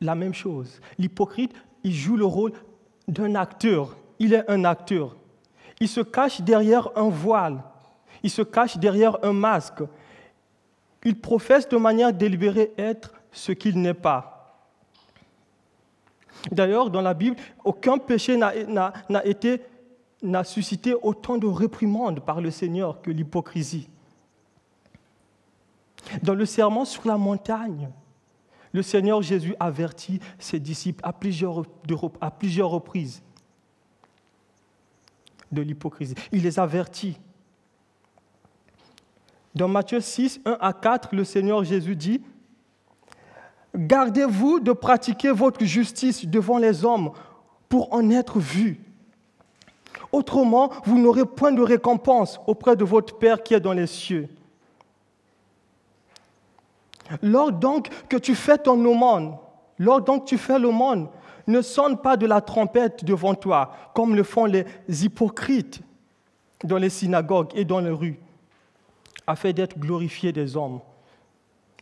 la 0.00 0.14
même 0.14 0.34
chose. 0.34 0.80
L'hypocrite, 0.98 1.52
il 1.82 1.92
joue 1.92 2.16
le 2.16 2.24
rôle 2.24 2.52
d'un 3.08 3.34
acteur. 3.34 3.96
Il 4.18 4.34
est 4.34 4.48
un 4.50 4.64
acteur. 4.64 5.16
Il 5.80 5.88
se 5.88 6.00
cache 6.00 6.40
derrière 6.40 6.88
un 6.96 7.08
voile. 7.08 7.62
Il 8.22 8.30
se 8.30 8.42
cache 8.42 8.76
derrière 8.78 9.18
un 9.24 9.32
masque. 9.32 9.82
Il 11.04 11.20
professe 11.20 11.68
de 11.68 11.76
manière 11.76 12.12
délibérée 12.12 12.72
être 12.78 13.15
ce 13.36 13.52
qu'il 13.52 13.80
n'est 13.80 13.94
pas. 13.94 14.32
D'ailleurs, 16.50 16.90
dans 16.90 17.02
la 17.02 17.14
Bible, 17.14 17.36
aucun 17.64 17.98
péché 17.98 18.36
n'a 18.36 20.44
suscité 20.44 20.94
autant 20.94 21.38
de 21.38 21.46
réprimandes 21.46 22.20
par 22.20 22.40
le 22.40 22.50
Seigneur 22.50 23.02
que 23.02 23.10
l'hypocrisie. 23.10 23.88
Dans 26.22 26.34
le 26.34 26.46
serment 26.46 26.84
sur 26.84 27.06
la 27.06 27.16
montagne, 27.16 27.90
le 28.72 28.82
Seigneur 28.82 29.22
Jésus 29.22 29.54
avertit 29.58 30.20
ses 30.38 30.60
disciples 30.60 31.04
à 31.04 31.12
plusieurs, 31.12 31.62
à 32.20 32.30
plusieurs 32.30 32.70
reprises 32.70 33.22
de 35.50 35.62
l'hypocrisie. 35.62 36.14
Il 36.32 36.42
les 36.42 36.58
avertit. 36.58 37.18
Dans 39.54 39.68
Matthieu 39.68 40.00
6, 40.00 40.40
1 40.44 40.58
à 40.60 40.72
4, 40.72 41.14
le 41.14 41.24
Seigneur 41.24 41.64
Jésus 41.64 41.96
dit, 41.96 42.22
Gardez-vous 43.76 44.60
de 44.60 44.72
pratiquer 44.72 45.30
votre 45.30 45.64
justice 45.64 46.24
devant 46.26 46.58
les 46.58 46.84
hommes 46.84 47.10
pour 47.68 47.92
en 47.92 48.10
être 48.10 48.38
vu. 48.38 48.80
Autrement, 50.12 50.70
vous 50.84 50.98
n'aurez 50.98 51.26
point 51.26 51.52
de 51.52 51.60
récompense 51.60 52.40
auprès 52.46 52.76
de 52.76 52.84
votre 52.84 53.18
Père 53.18 53.42
qui 53.42 53.54
est 53.54 53.60
dans 53.60 53.72
les 53.74 53.86
cieux. 53.86 54.28
Lors 57.22 57.52
donc 57.52 57.88
que 58.08 58.16
tu 58.16 58.34
fais 58.34 58.58
ton 58.58 58.82
aumône, 58.84 59.36
lors 59.78 60.00
donc 60.00 60.24
que 60.24 60.30
tu 60.30 60.38
fais 60.38 60.58
l'aumône, 60.58 61.08
ne 61.46 61.60
sonne 61.60 61.98
pas 61.98 62.16
de 62.16 62.26
la 62.26 62.40
trompette 62.40 63.04
devant 63.04 63.34
toi, 63.34 63.72
comme 63.94 64.16
le 64.16 64.22
font 64.22 64.46
les 64.46 64.64
hypocrites 64.88 65.80
dans 66.64 66.78
les 66.78 66.90
synagogues 66.90 67.50
et 67.54 67.64
dans 67.64 67.80
les 67.80 67.90
rues, 67.90 68.18
afin 69.26 69.52
d'être 69.52 69.78
glorifiés 69.78 70.32
des 70.32 70.56
hommes. 70.56 70.80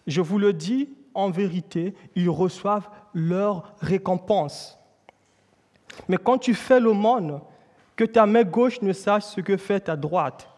Je 0.07 0.21
vous 0.21 0.39
le 0.39 0.53
dis, 0.53 0.91
en 1.15 1.31
vérité, 1.31 1.95
ils 2.15 2.29
reçoivent 2.29 2.89
leur 3.15 3.75
récompense. 3.81 4.79
Mais 6.09 6.17
quand 6.17 6.39
tu 6.39 6.55
fais 6.55 6.81
l'aumône, 6.81 7.41
que 7.97 8.05
ta 8.05 8.27
main 8.27 8.43
gauche 8.43 8.83
ne 8.83 8.93
sache 8.93 9.25
ce 9.25 9.41
que 9.41 9.57
fait 9.57 9.81
ta 9.81 9.97
droite, 9.97 10.49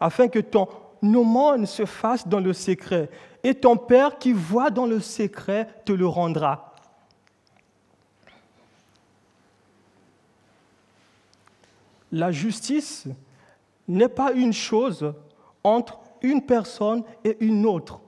afin 0.00 0.28
que 0.28 0.38
ton 0.38 0.68
aumône 1.02 1.66
se 1.66 1.84
fasse 1.84 2.26
dans 2.26 2.40
le 2.40 2.52
secret, 2.52 3.10
et 3.44 3.54
ton 3.54 3.76
Père 3.76 4.18
qui 4.18 4.32
voit 4.32 4.70
dans 4.70 4.86
le 4.86 5.00
secret 5.00 5.68
te 5.84 5.92
le 5.92 6.06
rendra. 6.06 6.74
La 12.10 12.32
justice 12.32 13.06
n'est 13.86 14.08
pas 14.08 14.32
une 14.32 14.54
chose 14.54 15.12
entre 15.62 16.00
une 16.22 16.42
personne 16.42 17.04
et 17.22 17.36
une 17.40 17.66
autre 17.66 18.00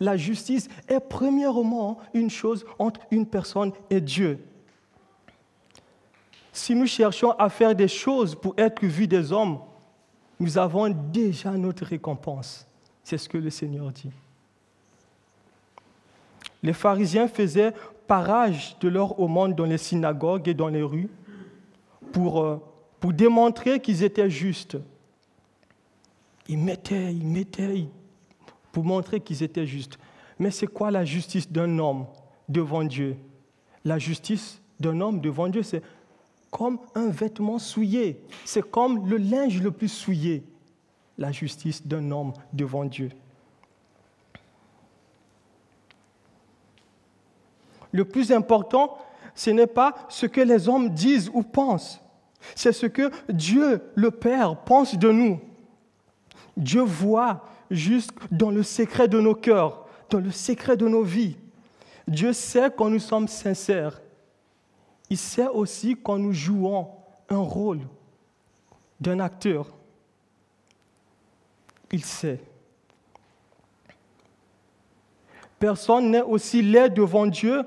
la 0.00 0.16
justice 0.16 0.68
est 0.88 1.00
premièrement 1.00 1.98
une 2.14 2.30
chose 2.30 2.64
entre 2.78 3.00
une 3.10 3.26
personne 3.26 3.72
et 3.90 4.00
Dieu. 4.00 4.38
Si 6.52 6.74
nous 6.74 6.86
cherchons 6.86 7.32
à 7.32 7.48
faire 7.48 7.74
des 7.74 7.86
choses 7.86 8.34
pour 8.34 8.54
être 8.56 8.84
vus 8.84 9.06
des 9.06 9.30
hommes, 9.30 9.60
nous 10.40 10.56
avons 10.56 10.88
déjà 10.88 11.52
notre 11.52 11.84
récompense. 11.84 12.66
C'est 13.04 13.18
ce 13.18 13.28
que 13.28 13.38
le 13.38 13.50
Seigneur 13.50 13.92
dit. 13.92 14.10
Les 16.62 16.72
pharisiens 16.72 17.28
faisaient 17.28 17.72
parage 18.06 18.76
de 18.80 18.88
leur 18.88 19.20
aumône 19.20 19.54
dans 19.54 19.64
les 19.64 19.78
synagogues 19.78 20.48
et 20.48 20.54
dans 20.54 20.68
les 20.68 20.82
rues 20.82 21.08
pour, 22.12 22.42
euh, 22.42 22.60
pour 22.98 23.12
démontrer 23.12 23.80
qu'ils 23.80 24.02
étaient 24.02 24.30
justes. 24.30 24.76
Ils 26.48 26.58
mettaient, 26.58 27.14
ils 27.14 27.26
mettaient, 27.26 27.86
pour 28.72 28.84
montrer 28.84 29.20
qu'ils 29.20 29.42
étaient 29.42 29.66
justes. 29.66 29.98
Mais 30.38 30.50
c'est 30.50 30.66
quoi 30.66 30.90
la 30.90 31.04
justice 31.04 31.50
d'un 31.50 31.78
homme 31.78 32.06
devant 32.48 32.84
Dieu? 32.84 33.16
La 33.84 33.98
justice 33.98 34.60
d'un 34.78 35.00
homme 35.00 35.20
devant 35.20 35.48
Dieu, 35.48 35.62
c'est 35.62 35.82
comme 36.50 36.78
un 36.94 37.08
vêtement 37.08 37.58
souillé. 37.58 38.20
C'est 38.44 38.68
comme 38.68 39.08
le 39.08 39.16
linge 39.16 39.60
le 39.60 39.70
plus 39.70 39.88
souillé. 39.88 40.42
La 41.18 41.32
justice 41.32 41.86
d'un 41.86 42.10
homme 42.10 42.32
devant 42.52 42.84
Dieu. 42.84 43.10
Le 47.92 48.04
plus 48.04 48.32
important, 48.32 48.98
ce 49.34 49.50
n'est 49.50 49.66
pas 49.66 49.94
ce 50.08 50.26
que 50.26 50.40
les 50.40 50.68
hommes 50.68 50.90
disent 50.90 51.30
ou 51.32 51.42
pensent. 51.42 52.00
C'est 52.54 52.72
ce 52.72 52.86
que 52.86 53.10
Dieu, 53.28 53.82
le 53.94 54.10
Père, 54.10 54.56
pense 54.56 54.96
de 54.96 55.10
nous. 55.10 55.40
Dieu 56.56 56.82
voit 56.82 57.44
juste 57.70 58.10
dans 58.30 58.50
le 58.50 58.62
secret 58.62 59.08
de 59.08 59.20
nos 59.20 59.34
cœurs, 59.34 59.86
dans 60.10 60.20
le 60.20 60.30
secret 60.30 60.76
de 60.76 60.88
nos 60.88 61.02
vies. 61.02 61.36
Dieu 62.06 62.32
sait 62.32 62.70
quand 62.76 62.90
nous 62.90 62.98
sommes 62.98 63.28
sincères. 63.28 64.00
Il 65.08 65.16
sait 65.16 65.48
aussi 65.48 65.96
quand 65.96 66.18
nous 66.18 66.32
jouons 66.32 66.88
un 67.28 67.38
rôle 67.38 67.80
d'un 69.00 69.20
acteur. 69.20 69.68
Il 71.92 72.04
sait. 72.04 72.40
Personne 75.58 76.10
n'est 76.10 76.22
aussi 76.22 76.62
laid 76.62 76.90
devant 76.90 77.26
Dieu 77.26 77.64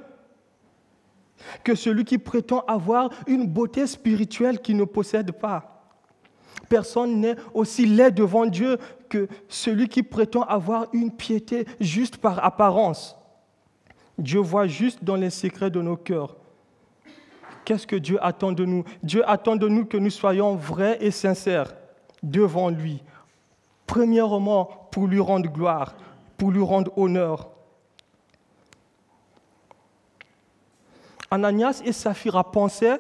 que 1.63 1.76
celui 1.76 2.06
qui 2.06 2.18
prétend 2.18 2.62
avoir 2.62 3.10
une 3.28 3.48
beauté 3.48 3.86
spirituelle 3.86 4.60
qu'il 4.60 4.78
ne 4.78 4.86
possède 4.86 5.32
pas. 5.32 5.73
Personne 6.74 7.20
n'est 7.20 7.36
aussi 7.54 7.86
laid 7.86 8.10
devant 8.10 8.48
Dieu 8.48 8.80
que 9.08 9.28
celui 9.48 9.88
qui 9.88 10.02
prétend 10.02 10.42
avoir 10.42 10.88
une 10.92 11.12
piété 11.12 11.68
juste 11.80 12.18
par 12.18 12.44
apparence. 12.44 13.16
Dieu 14.18 14.40
voit 14.40 14.66
juste 14.66 15.04
dans 15.04 15.16
les 15.16 15.30
secrets 15.30 15.70
de 15.70 15.84
nos 15.84 15.98
cœurs. 15.98 16.36
Qu'est-ce 17.64 17.86
que 17.86 17.96
Dieu 17.96 18.18
attend 18.26 18.54
de 18.54 18.66
nous? 18.66 18.84
Dieu 19.04 19.22
attend 19.30 19.56
de 19.56 19.68
nous 19.68 19.86
que 19.86 19.98
nous 19.98 20.10
soyons 20.10 20.56
vrais 20.56 20.98
et 21.00 21.12
sincères 21.12 21.76
devant 22.24 22.72
lui. 22.72 23.04
Premièrement, 23.86 24.88
pour 24.90 25.06
lui 25.06 25.20
rendre 25.20 25.52
gloire, 25.52 25.96
pour 26.40 26.50
lui 26.50 26.64
rendre 26.64 26.92
honneur. 26.98 27.52
Ananias 31.30 31.84
et 31.86 31.92
Saphira 31.92 32.52
pensaient 32.52 33.00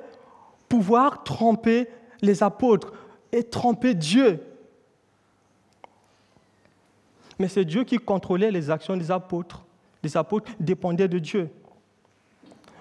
pouvoir 0.69 1.23
tromper 1.23 1.87
les 2.21 2.43
apôtres 2.43 2.93
et 3.33 3.43
tromper 3.43 3.93
Dieu 3.93 4.39
mais 7.39 7.47
c'est 7.47 7.65
Dieu 7.65 7.83
qui 7.83 7.97
contrôlait 7.97 8.51
les 8.51 8.69
actions 8.69 8.95
des 8.95 9.11
apôtres. 9.11 9.63
Les 10.03 10.17
apôtres 10.17 10.51
dépendaient 10.59 11.07
de 11.07 11.19
Dieu. 11.19 11.49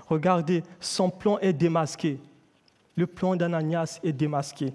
Regardez, 0.08 0.62
son 0.80 1.10
plan 1.10 1.38
est 1.38 1.52
démasqué. 1.52 2.20
Le 2.96 3.06
plan 3.06 3.36
d'Ananias 3.36 3.98
est 4.02 4.12
démasqué. 4.12 4.72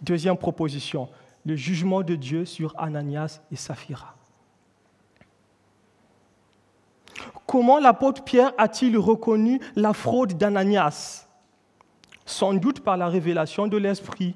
Deuxième 0.00 0.36
proposition, 0.36 1.08
le 1.44 1.56
jugement 1.56 2.02
de 2.02 2.14
Dieu 2.14 2.44
sur 2.44 2.74
Ananias 2.78 3.40
et 3.52 3.56
Saphira. 3.56 4.14
comment 7.46 7.78
l'apôtre 7.78 8.24
Pierre 8.24 8.52
a-t-il 8.58 8.98
reconnu 8.98 9.60
la 9.76 9.92
fraude 9.92 10.32
d'Ananias? 10.36 11.23
Sans 12.26 12.54
doute 12.54 12.80
par 12.80 12.96
la 12.96 13.08
révélation 13.08 13.66
de 13.66 13.76
l'Esprit. 13.76 14.34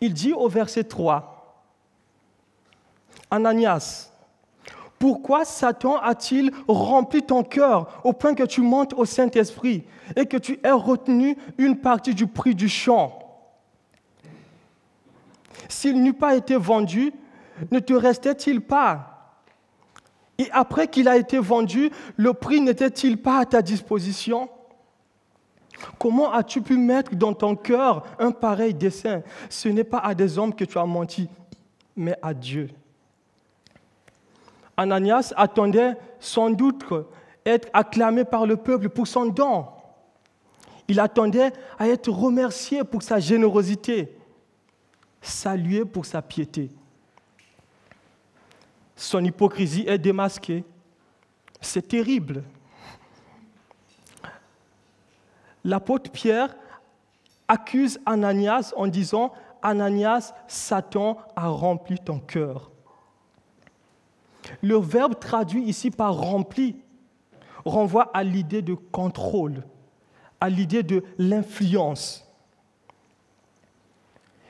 Il 0.00 0.14
dit 0.14 0.32
au 0.32 0.48
verset 0.48 0.84
3, 0.84 1.64
Ananias, 3.30 4.10
pourquoi 4.98 5.44
Satan 5.44 5.98
a-t-il 5.98 6.50
rempli 6.66 7.22
ton 7.22 7.44
cœur 7.44 8.00
au 8.02 8.12
point 8.12 8.34
que 8.34 8.42
tu 8.42 8.62
montes 8.62 8.94
au 8.94 9.04
Saint-Esprit 9.04 9.84
et 10.16 10.26
que 10.26 10.36
tu 10.36 10.58
aies 10.64 10.70
retenu 10.70 11.36
une 11.56 11.76
partie 11.76 12.14
du 12.14 12.26
prix 12.26 12.54
du 12.54 12.68
champ? 12.68 13.18
S'il 15.68 16.02
n'eût 16.02 16.14
pas 16.14 16.34
été 16.34 16.56
vendu, 16.56 17.12
ne 17.70 17.78
te 17.78 17.92
restait-il 17.92 18.60
pas? 18.60 19.36
Et 20.38 20.48
après 20.52 20.88
qu'il 20.88 21.08
a 21.08 21.16
été 21.16 21.38
vendu, 21.38 21.90
le 22.16 22.32
prix 22.32 22.60
n'était-il 22.60 23.20
pas 23.20 23.38
à 23.38 23.44
ta 23.44 23.62
disposition? 23.62 24.48
Comment 25.98 26.32
as-tu 26.32 26.60
pu 26.60 26.76
mettre 26.76 27.14
dans 27.14 27.34
ton 27.34 27.56
cœur 27.56 28.04
un 28.18 28.30
pareil 28.30 28.74
dessein? 28.74 29.22
Ce 29.48 29.68
n'est 29.68 29.84
pas 29.84 29.98
à 29.98 30.14
des 30.14 30.38
hommes 30.38 30.54
que 30.54 30.64
tu 30.64 30.78
as 30.78 30.86
menti, 30.86 31.28
mais 31.96 32.16
à 32.22 32.34
Dieu. 32.34 32.70
Ananias 34.76 35.32
attendait 35.36 35.96
sans 36.20 36.50
doute 36.50 36.84
être 37.44 37.68
acclamé 37.72 38.24
par 38.24 38.46
le 38.46 38.56
peuple 38.56 38.88
pour 38.88 39.06
son 39.06 39.26
don. 39.26 39.66
Il 40.86 41.00
attendait 41.00 41.52
à 41.78 41.88
être 41.88 42.10
remercié 42.10 42.84
pour 42.84 43.02
sa 43.02 43.18
générosité, 43.18 44.16
salué 45.20 45.84
pour 45.84 46.06
sa 46.06 46.22
piété. 46.22 46.70
Son 48.96 49.24
hypocrisie 49.24 49.84
est 49.86 49.98
démasquée. 49.98 50.64
C'est 51.60 51.86
terrible. 51.88 52.42
L'apôtre 55.64 56.10
Pierre 56.10 56.56
accuse 57.48 57.98
Ananias 58.06 58.72
en 58.76 58.86
disant, 58.86 59.32
Ananias, 59.62 60.34
Satan 60.46 61.18
a 61.34 61.48
rempli 61.48 61.98
ton 61.98 62.20
cœur. 62.20 62.70
Le 64.62 64.76
verbe 64.76 65.18
traduit 65.18 65.64
ici 65.64 65.90
par 65.90 66.14
rempli 66.14 66.76
renvoie 67.64 68.10
à 68.14 68.22
l'idée 68.22 68.62
de 68.62 68.74
contrôle, 68.74 69.64
à 70.40 70.48
l'idée 70.48 70.82
de 70.82 71.04
l'influence. 71.18 72.24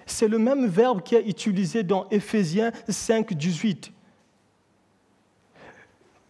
C'est 0.06 0.28
le 0.28 0.38
même 0.38 0.66
verbe 0.66 1.02
qui 1.02 1.14
est 1.14 1.26
utilisé 1.26 1.82
dans 1.82 2.08
Éphésiens 2.10 2.72
5, 2.88 3.34
18, 3.34 3.92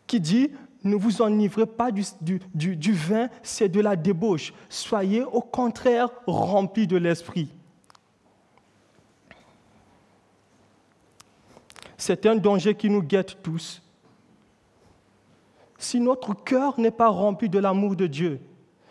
qui 0.06 0.20
dit 0.20 0.50
ne 0.88 0.96
vous 0.96 1.22
enivrez 1.22 1.66
pas 1.66 1.90
du, 1.90 2.92
vin, 2.92 3.29
c'est 3.42 3.68
de 3.68 3.81
la 3.81 3.96
débauche. 3.96 4.53
Soyez 4.68 5.22
au 5.22 5.40
contraire 5.40 6.09
remplis 6.27 6.87
de 6.87 6.96
l'esprit. 6.96 7.48
C'est 11.96 12.27
un 12.27 12.37
danger 12.37 12.74
qui 12.74 12.88
nous 12.88 13.03
guette 13.03 13.42
tous. 13.42 13.83
Si 15.79 16.01
notre 16.01 16.35
cœur 16.35 16.79
n'est 16.79 16.90
pas 16.90 17.09
rempli 17.09 17.48
de 17.48 17.59
l'amour 17.59 17.96
de 17.96 18.07
Dieu, 18.07 18.40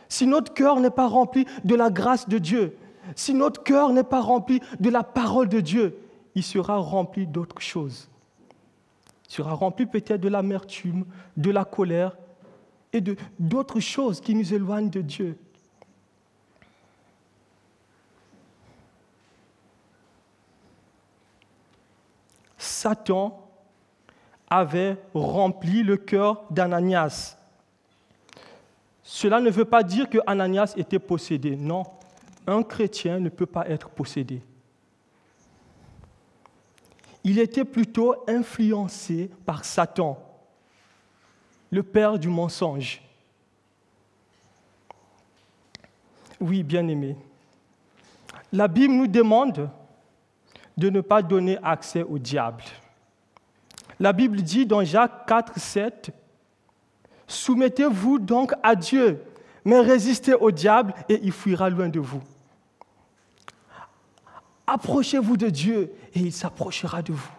si 0.10 0.26
notre 0.26 0.54
cœur 0.54 0.80
n'est 0.80 0.90
pas 0.90 1.08
rempli 1.08 1.46
de 1.64 1.76
la 1.76 1.90
grâce 1.90 2.30
de 2.30 2.38
Dieu, 2.38 2.78
si 3.16 3.34
notre 3.34 3.64
cœur 3.64 3.92
n'est 3.92 4.04
pas 4.04 4.22
rempli 4.22 4.62
de 4.80 4.90
la 4.90 5.04
parole 5.04 5.50
de 5.50 5.60
Dieu, 5.60 5.98
il 6.36 6.44
sera 6.44 6.78
rempli 6.78 7.26
d'autres 7.26 7.62
choses. 7.62 8.10
Sera 9.28 9.54
rempli 9.54 9.86
peut-être 9.86 10.22
de 10.22 10.30
l'amertume, 10.30 11.06
de 11.36 11.52
la 11.52 11.66
colère 11.66 12.18
et 12.94 13.02
d'autres 13.38 13.80
choses 13.80 14.22
qui 14.22 14.34
nous 14.34 14.54
éloignent 14.54 14.90
de 14.90 15.02
Dieu. 15.02 15.38
Satan 22.58 23.44
avait 24.50 24.98
rempli 25.14 25.84
le 25.84 25.98
cœur 25.98 26.46
d'Ananias. 26.50 27.38
Cela 29.04 29.40
ne 29.40 29.50
veut 29.50 29.66
pas 29.66 29.84
dire 29.84 30.10
que 30.10 30.18
Ananias 30.26 30.74
était 30.78 31.00
possédé. 31.00 31.56
Non, 31.56 31.84
un 32.46 32.64
chrétien 32.64 33.20
ne 33.20 33.30
peut 33.30 33.46
pas 33.46 33.68
être 33.68 33.90
possédé. 33.90 34.42
Il 37.30 37.40
était 37.40 37.66
plutôt 37.66 38.16
influencé 38.26 39.30
par 39.46 39.66
Satan, 39.66 40.18
le 41.70 41.84
père 41.84 42.18
du 42.18 42.30
mensonge. 42.30 43.02
Oui, 46.40 46.64
bien 46.64 46.88
aimé. 46.88 47.18
La 48.54 48.70
Bible 48.70 48.94
nous 48.94 49.08
demande 49.08 49.70
de 50.78 50.90
ne 50.90 51.02
pas 51.02 51.22
donner 51.22 51.58
accès 51.62 52.02
au 52.02 52.18
diable. 52.18 52.64
La 54.00 54.14
Bible 54.14 54.42
dit 54.42 54.66
dans 54.66 54.86
Jacques 54.86 55.28
4, 55.28 55.60
7, 55.60 56.12
Soumettez-vous 57.28 58.20
donc 58.20 58.54
à 58.64 58.74
Dieu, 58.74 59.22
mais 59.66 59.82
résistez 59.82 60.34
au 60.34 60.50
diable 60.50 60.94
et 61.10 61.20
il 61.22 61.34
fuira 61.34 61.70
loin 61.70 61.90
de 61.90 62.00
vous. 62.00 62.24
Approchez-vous 64.68 65.38
de 65.38 65.50
Dieu 65.50 65.94
et 66.14 66.20
il 66.20 66.34
s'approchera 66.34 67.02
de 67.02 67.14
vous. 67.14 67.32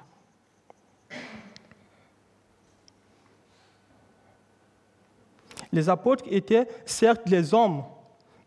Les 5.71 5.91
apôtres 5.91 6.25
étaient 6.31 6.67
certes 6.87 7.29
les 7.29 7.53
hommes, 7.53 7.85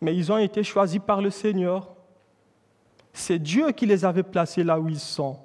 mais 0.02 0.16
ils 0.16 0.32
ont 0.32 0.40
été 0.40 0.64
choisis 0.64 1.00
par 1.00 1.22
le 1.22 1.30
Seigneur. 1.30 1.94
C'est 3.14 3.38
Dieu 3.38 3.72
qui 3.72 3.86
les 3.86 4.04
avait 4.04 4.24
placés 4.24 4.64
là 4.64 4.80
où 4.80 4.90
ils 4.90 5.00
sont. 5.00 5.38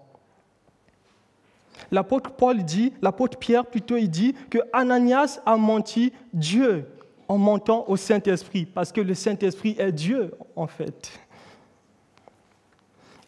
L'apôtre 1.90 2.30
Paul 2.30 2.64
dit, 2.64 2.94
l'apôtre 3.02 3.38
Pierre 3.38 3.66
plutôt, 3.66 3.96
il 3.96 4.08
dit 4.08 4.34
que 4.48 4.58
Ananias 4.72 5.40
a 5.44 5.58
menti 5.58 6.12
Dieu 6.32 6.88
en 7.28 7.36
mentant 7.36 7.84
au 7.88 7.96
Saint-Esprit, 7.96 8.64
parce 8.64 8.92
que 8.92 9.00
le 9.00 9.14
Saint-Esprit 9.14 9.76
est 9.78 9.92
Dieu 9.92 10.32
en 10.54 10.66
fait. 10.66 11.10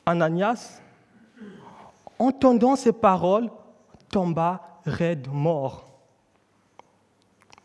Ananias, 0.08 0.80
entendant 2.18 2.76
ces 2.76 2.92
paroles, 2.92 3.50
tomba 4.10 4.80
raide 4.86 5.28
mort, 5.30 5.86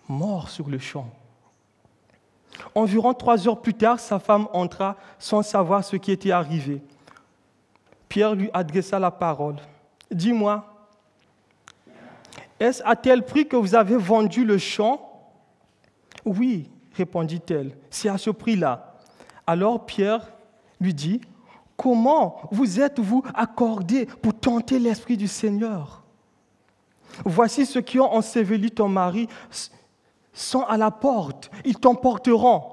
mort 0.09 0.49
sur 0.49 0.69
le 0.69 0.77
champ. 0.77 1.09
Environ 2.75 3.13
trois 3.13 3.47
heures 3.47 3.61
plus 3.61 3.73
tard, 3.73 3.97
sa 3.97 4.19
femme 4.19 4.49
entra 4.51 4.97
sans 5.19 5.41
savoir 5.41 5.85
ce 5.85 5.95
qui 5.95 6.11
était 6.11 6.31
arrivé. 6.31 6.83
Pierre 8.09 8.35
lui 8.35 8.49
adressa 8.53 8.99
la 8.99 9.09
parole. 9.09 9.55
Dis-moi, 10.11 10.65
est-ce 12.59 12.83
à 12.83 12.97
tel 12.97 13.23
prix 13.23 13.47
que 13.47 13.55
vous 13.55 13.73
avez 13.73 13.95
vendu 13.95 14.43
le 14.43 14.57
champ? 14.57 15.31
Oui, 16.25 16.69
répondit-elle, 16.93 17.77
c'est 17.89 18.09
à 18.09 18.17
ce 18.17 18.31
prix-là. 18.31 18.95
Alors 19.47 19.85
Pierre 19.85 20.27
lui 20.81 20.93
dit, 20.93 21.21
comment 21.77 22.41
vous 22.51 22.79
êtes-vous 22.79 23.23
accordé 23.33 24.05
pour 24.05 24.33
tenter 24.33 24.79
l'Esprit 24.79 25.17
du 25.17 25.27
Seigneur? 25.27 26.03
Voici 27.25 27.65
ceux 27.65 27.81
qui 27.81 27.99
ont 27.99 28.11
enseveli 28.13 28.71
ton 28.71 28.87
mari 28.87 29.27
sont 30.33 30.63
à 30.63 30.77
la 30.77 30.91
porte, 30.91 31.51
ils 31.63 31.77
t'emporteront. 31.77 32.63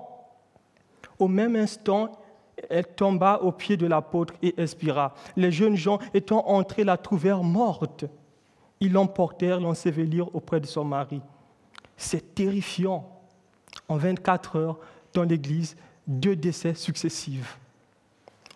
Au 1.19 1.29
même 1.29 1.57
instant, 1.57 2.13
elle 2.69 2.87
tomba 2.87 3.41
aux 3.43 3.53
pieds 3.53 3.77
de 3.77 3.87
l'apôtre 3.87 4.35
et 4.43 4.61
expira. 4.61 5.15
Les 5.37 5.53
jeunes 5.53 5.77
gens 5.77 5.99
étant 6.15 6.47
entrés 6.49 6.85
la 6.85 6.97
trouvèrent 6.97 7.43
morte. 7.43 8.07
Ils 8.81 8.93
l'emportèrent, 8.93 9.61
l'ensevelirent 9.61 10.35
auprès 10.35 10.61
de 10.61 10.67
son 10.67 10.85
mari. 10.85 11.21
C'est 11.97 12.35
terrifiant. 12.35 13.07
En 13.89 13.97
24 13.97 14.57
heures, 14.57 14.79
dans 15.13 15.25
l'Église, 15.25 15.77
deux 16.07 16.37
décès 16.37 16.75
successifs. 16.75 17.59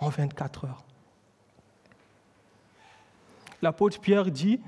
En 0.01 0.09
24 0.09 0.65
heures. 0.65 0.85
L'apôtre 3.63 4.01
Pierre 4.01 4.31
dit, 4.31 4.61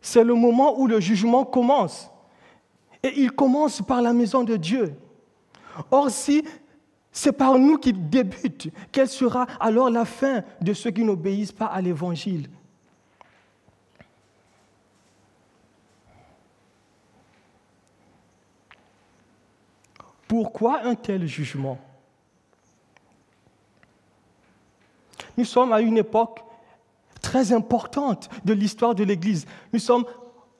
c'est 0.00 0.24
le 0.24 0.34
moment 0.34 0.78
où 0.78 0.86
le 0.86 0.98
jugement 0.98 1.44
commence. 1.44 2.10
Et 3.02 3.20
il 3.20 3.30
commence 3.30 3.80
par 3.82 4.02
la 4.02 4.12
maison 4.12 4.42
de 4.42 4.56
Dieu. 4.56 4.94
Or, 5.90 6.10
si 6.10 6.44
c'est 7.12 7.32
par 7.32 7.58
nous 7.58 7.78
qu'il 7.78 8.08
débute, 8.08 8.72
quelle 8.92 9.08
sera 9.08 9.46
alors 9.58 9.90
la 9.90 10.04
fin 10.04 10.42
de 10.60 10.72
ceux 10.72 10.90
qui 10.90 11.04
n'obéissent 11.04 11.52
pas 11.52 11.66
à 11.66 11.80
l'Évangile? 11.80 12.48
Pourquoi 20.26 20.82
un 20.84 20.94
tel 20.94 21.26
jugement? 21.26 21.78
Nous 25.40 25.46
sommes 25.46 25.72
à 25.72 25.80
une 25.80 25.96
époque 25.96 26.44
très 27.22 27.54
importante 27.54 28.28
de 28.44 28.52
l'histoire 28.52 28.94
de 28.94 29.04
l'Église. 29.04 29.46
Nous 29.72 29.78
sommes 29.78 30.04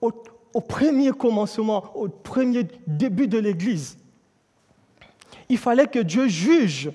au 0.01 0.61
premier 0.62 1.11
commencement, 1.11 1.95
au 1.95 2.09
premier 2.09 2.66
début 2.87 3.29
de 3.29 3.37
l'Église. 3.37 3.99
Il 5.51 5.59
fallait 5.59 5.87
que 5.87 5.99
Dieu 5.99 6.29
juge 6.29 6.90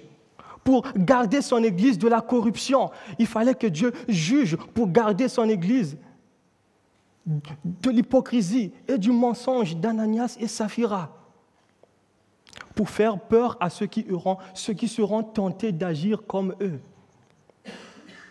pour 0.64 0.82
garder 0.98 1.44
son 1.44 1.64
Église 1.64 2.00
de 2.00 2.08
la 2.08 2.22
corruption. 2.22 2.90
Il 3.20 3.28
fallait 3.28 3.54
que 3.54 3.68
Dieu 3.68 3.94
juge 4.08 4.58
pour 4.74 4.88
garder 4.88 5.28
son 5.28 5.48
Église 5.48 5.96
de 7.28 7.92
l'hypocrisie 7.92 8.72
et 8.88 8.98
du 8.98 9.12
mensonge 9.12 9.78
d'Ananias 9.78 10.38
et 10.40 10.48
Saphira, 10.48 11.16
pour 12.74 12.90
faire 12.90 13.20
peur 13.20 13.58
à 13.60 13.70
ceux 13.70 13.86
qui, 13.86 14.08
ceux 14.56 14.74
qui 14.74 14.88
seront 14.88 15.22
tentés 15.22 15.72
d'agir 15.72 16.26
comme 16.26 16.56
eux, 16.62 16.80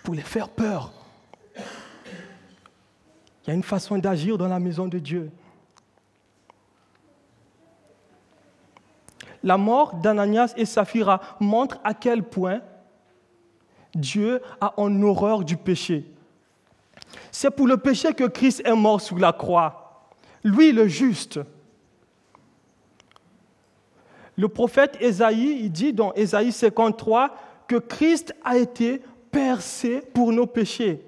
pour 0.04 0.14
les 0.14 0.22
faire 0.22 0.50
peur. 0.50 0.92
Il 1.56 3.48
y 3.48 3.50
a 3.50 3.54
une 3.54 3.62
façon 3.62 3.98
d'agir 3.98 4.38
dans 4.38 4.46
la 4.46 4.60
maison 4.60 4.86
de 4.86 4.98
Dieu. 4.98 5.30
La 9.42 9.56
mort 9.56 9.94
d'Ananias 9.96 10.54
et 10.56 10.66
Saphira 10.66 11.20
montre 11.40 11.80
à 11.84 11.94
quel 11.94 12.22
point 12.22 12.60
Dieu 13.94 14.40
a 14.60 14.74
en 14.78 15.02
horreur 15.02 15.42
du 15.42 15.56
péché. 15.56 16.04
C'est 17.32 17.50
pour 17.50 17.66
le 17.66 17.78
péché 17.78 18.12
que 18.12 18.24
Christ 18.24 18.62
est 18.64 18.74
mort 18.74 19.00
sous 19.00 19.16
la 19.16 19.32
croix. 19.32 20.10
Lui, 20.42 20.72
le 20.72 20.86
juste. 20.86 21.40
Le 24.36 24.48
prophète 24.48 24.98
Ésaïe, 25.00 25.60
il 25.60 25.72
dit 25.72 25.92
dans 25.92 26.12
Ésaïe 26.12 26.52
53 26.52 27.34
que 27.68 27.76
Christ 27.76 28.34
a 28.44 28.58
été 28.58 29.02
percé 29.34 30.00
pour 30.00 30.32
nos 30.32 30.46
péchés. 30.46 31.04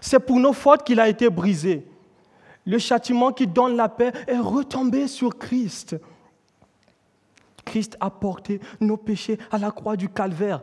C'est 0.00 0.18
pour 0.18 0.40
nos 0.40 0.52
fautes 0.52 0.82
qu'il 0.82 0.98
a 0.98 1.08
été 1.08 1.30
brisé. 1.30 1.86
Le 2.66 2.78
châtiment 2.78 3.32
qui 3.32 3.46
donne 3.46 3.76
la 3.76 3.88
paix 3.88 4.12
est 4.26 4.38
retombé 4.38 5.06
sur 5.06 5.38
Christ. 5.38 5.96
Christ 7.64 7.96
a 8.00 8.10
porté 8.10 8.60
nos 8.80 8.96
péchés 8.96 9.38
à 9.52 9.58
la 9.58 9.70
croix 9.70 9.96
du 9.96 10.08
calvaire. 10.08 10.62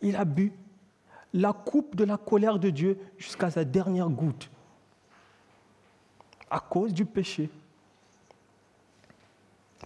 Il 0.00 0.14
a 0.14 0.24
bu 0.24 0.52
la 1.32 1.52
coupe 1.52 1.96
de 1.96 2.04
la 2.04 2.16
colère 2.16 2.60
de 2.60 2.70
Dieu 2.70 2.96
jusqu'à 3.18 3.50
sa 3.50 3.64
dernière 3.64 4.08
goutte 4.08 4.48
à 6.48 6.60
cause 6.60 6.92
du 6.94 7.04
péché. 7.04 7.50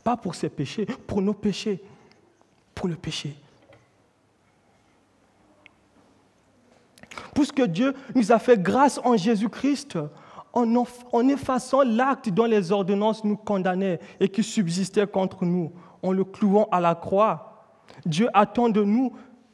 Pas 0.04 0.16
pour 0.18 0.34
ses 0.34 0.50
péchés, 0.50 0.84
pour 0.84 1.22
nos 1.22 1.32
péchés, 1.32 1.82
pour 2.74 2.86
le 2.86 2.96
péché. 2.96 3.34
Puisque 7.34 7.62
Dieu 7.62 7.94
nous 8.14 8.32
a 8.32 8.38
fait 8.38 8.60
grâce 8.60 9.00
en 9.04 9.16
Jésus-Christ, 9.16 9.98
en, 10.52 11.28
effaçant 11.28 11.82
l'acte 11.82 12.28
dont 12.28 12.44
les 12.44 12.72
ordonnances 12.72 13.24
nous 13.24 13.36
condamnaient 13.36 14.00
et 14.18 14.28
qui 14.28 14.42
subsistait 14.42 15.06
contre 15.06 15.44
nous, 15.44 15.72
en 16.02 16.12
le 16.12 16.24
clouant 16.24 16.68
à 16.72 16.80
la 16.80 16.94
croix, 16.94 17.66
Dieu 18.06 18.28
attend 18.34 18.68
de 18.68 18.82
nous 18.82 19.12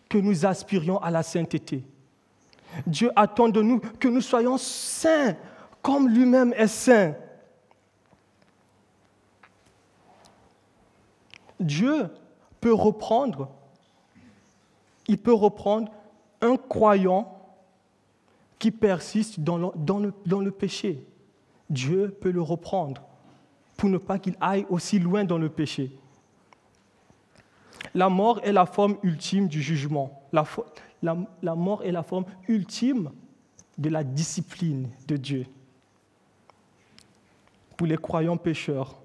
que 0.09 0.19
nous 0.19 0.47
aspirions 0.47 0.99
à 0.99 1.11
la 1.11 1.23
sainteté. 1.23 1.85
Dieu 2.87 3.11
attend 3.17 3.49
de 3.49 3.63
nous 3.63 3.81
que 3.81 4.09
nous 4.09 4.21
soyons 4.21 4.59
saints 4.59 5.37
comme 5.83 6.09
lui-même 6.09 6.53
est 6.57 6.67
saint. 6.67 7.15
Dieu 11.59 12.09
peut 12.61 12.75
reprendre, 12.75 13.49
il 15.09 15.19
peut 15.19 15.33
reprendre 15.33 15.91
un 16.41 16.57
croyant 16.57 17.36
qui 18.59 18.71
persiste 18.71 19.41
dans 19.41 19.59
le, 19.59 20.51
péché. 20.51 21.05
Dieu 21.69 22.17
peut 22.21 22.31
le 22.31 22.43
reprendre 22.43 23.03
pour 23.77 23.91
ne 23.91 23.99
pas 23.99 24.19
qu'il 24.19 24.37
aille 24.41 24.67
aussi 24.71 24.99
loin 24.99 25.25
dans 25.25 25.39
le 25.39 25.49
péché. 25.49 25.93
La 27.95 28.09
mort 28.09 28.41
est 28.43 28.53
la 28.53 28.67
forme 28.67 28.97
ultime 29.03 29.49
du 29.49 29.61
jugement. 29.61 30.23
La, 31.03 31.55
mort 31.55 31.83
est 31.85 31.93
la 31.93 32.03
forme 32.03 32.25
ultime 32.49 33.11
de 33.79 33.91
la 33.91 34.03
discipline 34.03 34.89
de 35.07 35.17
Dieu 35.17 35.47
pour 37.77 37.87
les 37.87 37.99
croyants 37.99 38.39
pécheurs. 38.39 38.97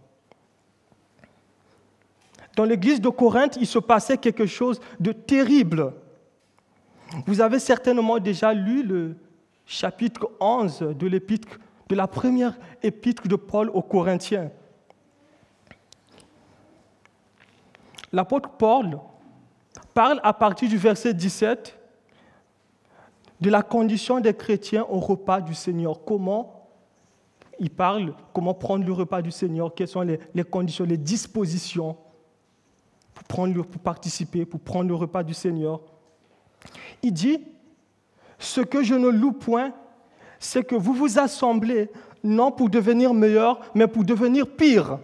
Dans 2.56 2.64
l'église 2.64 3.02
de 3.02 3.10
Corinthe, 3.10 3.58
il 3.60 3.68
se 3.68 3.80
passait 3.80 4.18
quelque 4.18 4.46
chose 4.46 4.80
de 5.00 5.12
terrible. 5.12 5.94
Vous 7.26 7.42
avez 7.42 7.60
certainement 7.60 8.20
déjà 8.20 8.54
lu 8.54 8.84
le 8.84 9.16
chapitre 9.72 10.30
11 10.42 10.80
de 10.98 11.08
l'épître 11.08 11.58
de 11.88 11.96
la 11.96 12.06
première 12.06 12.58
épître 12.84 13.28
de 13.28 13.38
Paul 13.38 13.70
aux 13.70 13.82
Corinthiens. 13.82 14.52
L'apôtre 18.12 18.50
Paul 18.50 19.00
parle 19.94 20.20
à 20.24 20.34
partir 20.34 20.68
du 20.68 20.78
verset 20.78 21.14
17 21.14 21.80
de 23.40 23.50
la 23.50 23.62
condition 23.64 24.20
des 24.20 24.34
chrétiens 24.34 24.86
au 24.90 25.00
repas 25.00 25.40
du 25.40 25.54
Seigneur. 25.54 26.04
Comment 26.04 26.70
il 27.58 27.70
parle, 27.70 28.14
comment 28.34 28.54
prendre 28.54 28.86
le 28.86 28.92
repas 28.92 29.22
du 29.22 29.32
Seigneur, 29.32 29.74
quelles 29.74 29.88
sont 29.88 30.02
les, 30.02 30.44
conditions, 30.44 30.84
les 30.84 30.98
dispositions 30.98 31.96
pour, 33.14 33.24
prendre, 33.24 33.64
pour 33.64 33.82
participer, 33.82 34.46
pour 34.46 34.60
prendre 34.60 34.90
le 34.90 34.96
repas 34.96 35.24
du 35.24 35.34
Seigneur. 35.34 35.80
Il 37.02 37.14
dit, 37.14 37.40
ce 38.42 38.60
que 38.60 38.84
je 38.84 38.96
ne 38.96 39.08
loue 39.08 39.32
point, 39.32 39.72
c'est 40.40 40.64
que 40.64 40.76
vous 40.76 40.94
vous 40.94 41.20
assemblez 41.20 41.90
non 42.24 42.52
pour 42.52 42.70
devenir 42.70 43.14
meilleur, 43.14 43.62
mais 43.76 43.88
pour 43.88 44.04
devenir 44.04 44.48
pire. 44.48 44.98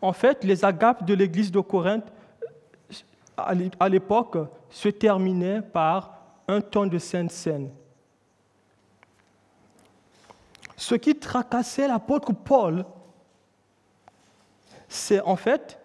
En 0.00 0.12
fait, 0.12 0.44
les 0.44 0.64
agapes 0.64 1.04
de 1.04 1.14
l'église 1.14 1.50
de 1.50 1.60
Corinthe, 1.60 2.10
à 3.36 3.88
l'époque, 3.88 4.38
se 4.70 4.88
terminaient 4.88 5.60
par 5.60 6.16
un 6.46 6.60
temps 6.60 6.86
de 6.86 6.98
sainte 6.98 7.32
scène. 7.32 7.70
Ce 10.76 10.94
qui 10.94 11.14
tracassait 11.16 11.88
l'apôtre 11.88 12.32
Paul, 12.32 12.84
c'est 14.88 15.20
en 15.20 15.36
fait 15.36 15.78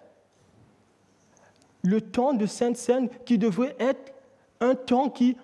le 1.84 2.00
temps 2.00 2.34
de 2.34 2.46
sainte 2.46 2.78
scène 2.78 3.10
qui 3.26 3.38
devrait 3.38 3.76
être 3.80 4.15
un 4.62 4.76
temps 4.76 5.10
qui, 5.10 5.38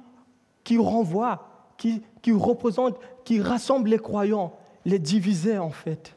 qui 0.63 0.77
renvoie, 0.77 1.73
qui, 1.77 2.01
qui 2.21 2.31
représente, 2.31 2.97
qui 3.23 3.41
rassemble 3.41 3.89
les 3.89 3.99
croyants, 3.99 4.53
les 4.85 4.99
divisait 4.99 5.57
en 5.57 5.71
fait 5.71 6.15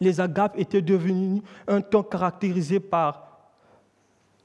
les 0.00 0.20
agapes 0.20 0.58
étaient 0.58 0.82
devenus 0.82 1.42
un 1.66 1.80
temps 1.80 2.02
caractérisé 2.02 2.80
par 2.80 3.28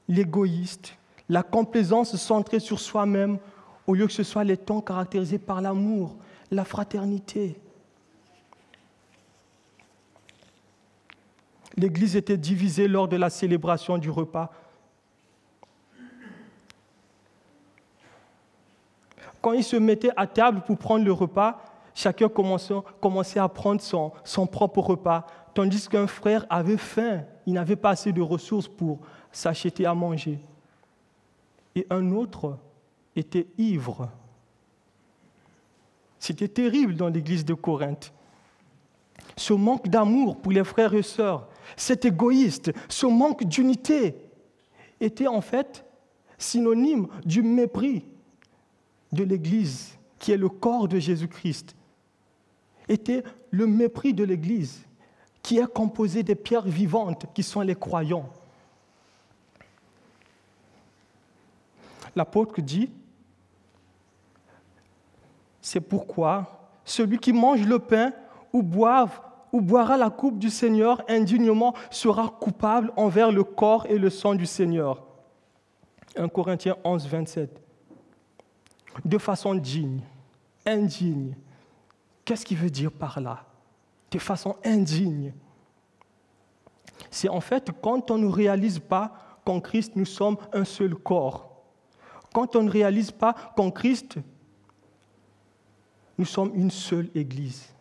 l'égoïste, 0.08 0.96
la 1.28 1.42
complaisance 1.42 2.16
centrée 2.16 2.60
sur 2.60 2.80
soi-même, 2.80 3.38
au 3.86 3.94
lieu 3.94 4.06
que 4.06 4.12
ce 4.12 4.22
soit 4.22 4.44
les 4.44 4.56
temps 4.56 4.80
caractérisés 4.80 5.38
par 5.38 5.60
l'amour, 5.60 6.16
la 6.50 6.64
fraternité. 6.64 7.60
L'Église 11.76 12.16
était 12.16 12.36
divisée 12.36 12.88
lors 12.88 13.08
de 13.08 13.16
la 13.16 13.30
célébration 13.30 13.96
du 13.96 14.10
repas. 14.10 14.52
Quand 19.40 19.52
ils 19.52 19.64
se 19.64 19.76
mettaient 19.76 20.12
à 20.16 20.26
table 20.26 20.62
pour 20.66 20.76
prendre 20.76 21.04
le 21.04 21.12
repas, 21.12 21.62
chacun 21.94 22.28
commençait, 22.28 23.40
à 23.40 23.48
prendre 23.48 23.80
son, 23.80 24.46
propre 24.46 24.80
repas, 24.80 25.26
tandis 25.54 25.88
qu'un 25.88 26.06
frère 26.06 26.46
avait 26.50 26.76
faim, 26.76 27.22
il 27.46 27.54
n'avait 27.54 27.76
pas 27.76 27.90
assez 27.90 28.12
de 28.12 28.20
ressources 28.20 28.68
pour 28.68 28.98
s'acheter 29.32 29.86
à 29.86 29.94
manger. 29.94 30.38
Et 31.74 31.86
un 31.90 32.12
autre 32.12 32.58
était 33.16 33.46
ivre. 33.58 34.08
C'était 36.18 36.48
terrible 36.48 36.94
dans 36.94 37.08
l'église 37.08 37.44
de 37.44 37.54
Corinthe. 37.54 38.12
Ce 39.36 39.54
manque 39.54 39.88
d'amour 39.88 40.36
pour 40.36 40.52
les 40.52 40.64
frères 40.64 40.92
et 40.92 41.02
sœurs, 41.02 41.48
cet 41.76 42.04
égoïste, 42.04 42.72
ce 42.88 43.06
manque 43.06 43.44
d'unité 43.44 44.16
était 45.00 45.28
en 45.28 45.40
fait 45.40 45.84
synonyme 46.36 47.06
du 47.24 47.42
mépris 47.42 48.04
de 49.12 49.24
l'église 49.24 49.98
qui 50.18 50.32
est 50.32 50.36
le 50.36 50.48
corps 50.48 50.88
de 50.88 50.98
Jésus-Christ. 50.98 51.74
Était 52.88 53.24
le 53.50 53.66
mépris 53.66 54.14
de 54.14 54.24
l'église 54.24 54.82
qui 55.42 55.58
est 55.58 55.72
composé 55.72 56.22
des 56.22 56.34
pierres 56.34 56.66
vivantes 56.66 57.26
qui 57.34 57.42
sont 57.42 57.62
les 57.62 57.74
croyants. 57.74 58.28
L'apôtre 62.14 62.60
dit, 62.60 62.90
c'est 65.60 65.80
pourquoi 65.80 66.70
celui 66.84 67.18
qui 67.18 67.32
mange 67.32 67.64
le 67.66 67.78
pain 67.78 68.12
ou, 68.52 68.62
boive, 68.62 69.20
ou 69.52 69.60
boira 69.60 69.96
la 69.96 70.10
coupe 70.10 70.38
du 70.38 70.50
Seigneur 70.50 71.02
indignement 71.08 71.74
sera 71.90 72.28
coupable 72.28 72.92
envers 72.96 73.30
le 73.30 73.44
corps 73.44 73.86
et 73.86 73.98
le 73.98 74.10
sang 74.10 74.34
du 74.34 74.46
Seigneur. 74.46 75.04
1 76.16 76.28
Corinthiens 76.28 76.76
11, 76.82 77.06
27. 77.06 77.69
De 79.04 79.18
façon 79.18 79.54
digne, 79.54 80.00
indigne. 80.66 81.34
Qu'est-ce 82.24 82.44
qu'il 82.44 82.56
veut 82.56 82.70
dire 82.70 82.92
par 82.92 83.20
là? 83.20 83.44
De 84.10 84.18
façon 84.18 84.56
indigne. 84.64 85.32
C'est 87.10 87.28
en 87.28 87.40
fait 87.40 87.70
quand 87.80 88.10
on 88.10 88.18
ne 88.18 88.28
réalise 88.28 88.78
pas 88.78 89.12
qu'en 89.44 89.60
Christ 89.60 89.92
nous 89.96 90.04
sommes 90.04 90.36
un 90.52 90.64
seul 90.64 90.94
corps. 90.94 91.62
Quand 92.32 92.56
on 92.56 92.62
ne 92.62 92.70
réalise 92.70 93.10
pas 93.10 93.34
qu'en 93.56 93.70
Christ 93.70 94.18
nous 96.18 96.24
sommes 96.26 96.52
une 96.54 96.70
seule 96.70 97.08
Église. 97.14 97.72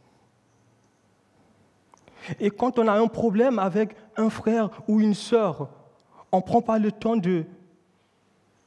Et 2.40 2.50
quand 2.50 2.80
on 2.80 2.88
a 2.88 2.94
un 2.94 3.08
problème 3.08 3.60
avec 3.60 3.96
un 4.16 4.30
frère 4.30 4.70
ou 4.88 5.00
une 5.00 5.14
sœur, 5.14 5.70
on 6.32 6.38
ne 6.38 6.42
prend 6.42 6.62
pas 6.62 6.80
le 6.80 6.92
temps 6.92 7.18
de, 7.18 7.46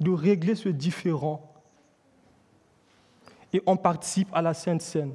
de 0.00 0.10
régler 0.10 0.54
ce 0.54 0.68
différent. 0.68 1.51
Et 3.52 3.62
on 3.66 3.76
participe 3.76 4.28
à 4.32 4.42
la 4.42 4.54
Sainte 4.54 4.82
Seine. 4.82 5.12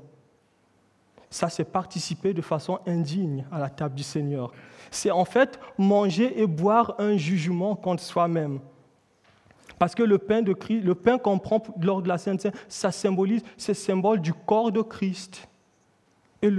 Ça, 1.29 1.49
c'est 1.49 1.65
participer 1.65 2.33
de 2.33 2.41
façon 2.41 2.79
indigne 2.85 3.45
à 3.51 3.59
la 3.59 3.69
table 3.69 3.95
du 3.95 4.03
Seigneur. 4.03 4.51
C'est 4.91 5.11
en 5.11 5.25
fait 5.25 5.59
manger 5.77 6.39
et 6.39 6.47
boire 6.47 6.95
un 6.99 7.17
jugement 7.17 7.75
contre 7.75 8.01
soi-même. 8.01 8.59
Parce 9.77 9.93
que 9.93 10.03
le 10.03 10.17
pain, 10.17 10.41
de 10.41 10.53
Christ, 10.53 10.83
le 10.83 10.95
pain 10.95 11.17
qu'on 11.17 11.37
prend 11.37 11.61
lors 11.81 12.01
de 12.01 12.07
la 12.07 12.17
Sainte 12.17 12.41
Seine, 12.41 12.53
ça 12.67 12.91
symbolise, 12.91 13.43
c'est 13.57 13.73
symbole 13.73 14.21
du 14.21 14.33
corps 14.33 14.71
de 14.71 14.81
Christ. 14.81 15.47
Et 16.41 16.49